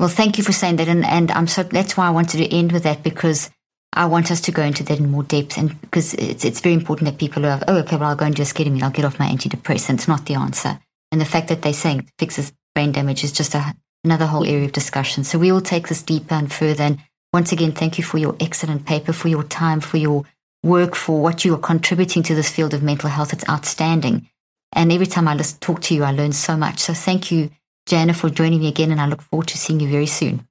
[0.00, 0.88] Well, thank you for saying that.
[0.88, 3.50] And, and I'm so, that's why I wanted to end with that because
[3.92, 5.56] I want us to go into that in more depth.
[5.56, 8.34] And because it's, it's very important that people are, oh, okay, well, I'll go and
[8.34, 8.82] just get him.
[8.82, 9.94] I'll get off my antidepressant.
[9.94, 10.80] It's not the answer.
[11.12, 13.74] And the fact that they're saying it fixes brain damage is just a,
[14.04, 15.24] another whole area of discussion.
[15.24, 16.84] So we will take this deeper and further.
[16.84, 16.98] And
[17.32, 20.24] once again, thank you for your excellent paper, for your time, for your
[20.62, 23.32] work, for what you are contributing to this field of mental health.
[23.32, 24.28] It's outstanding.
[24.72, 26.78] And every time I listen, talk to you, I learn so much.
[26.80, 27.50] So thank you,
[27.86, 28.90] Jana, for joining me again.
[28.90, 30.46] And I look forward to seeing you very soon.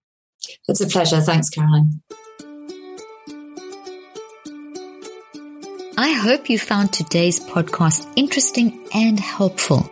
[0.68, 1.22] It's a pleasure.
[1.22, 2.02] Thanks, Caroline.
[5.98, 9.92] I hope you found today's podcast interesting and helpful.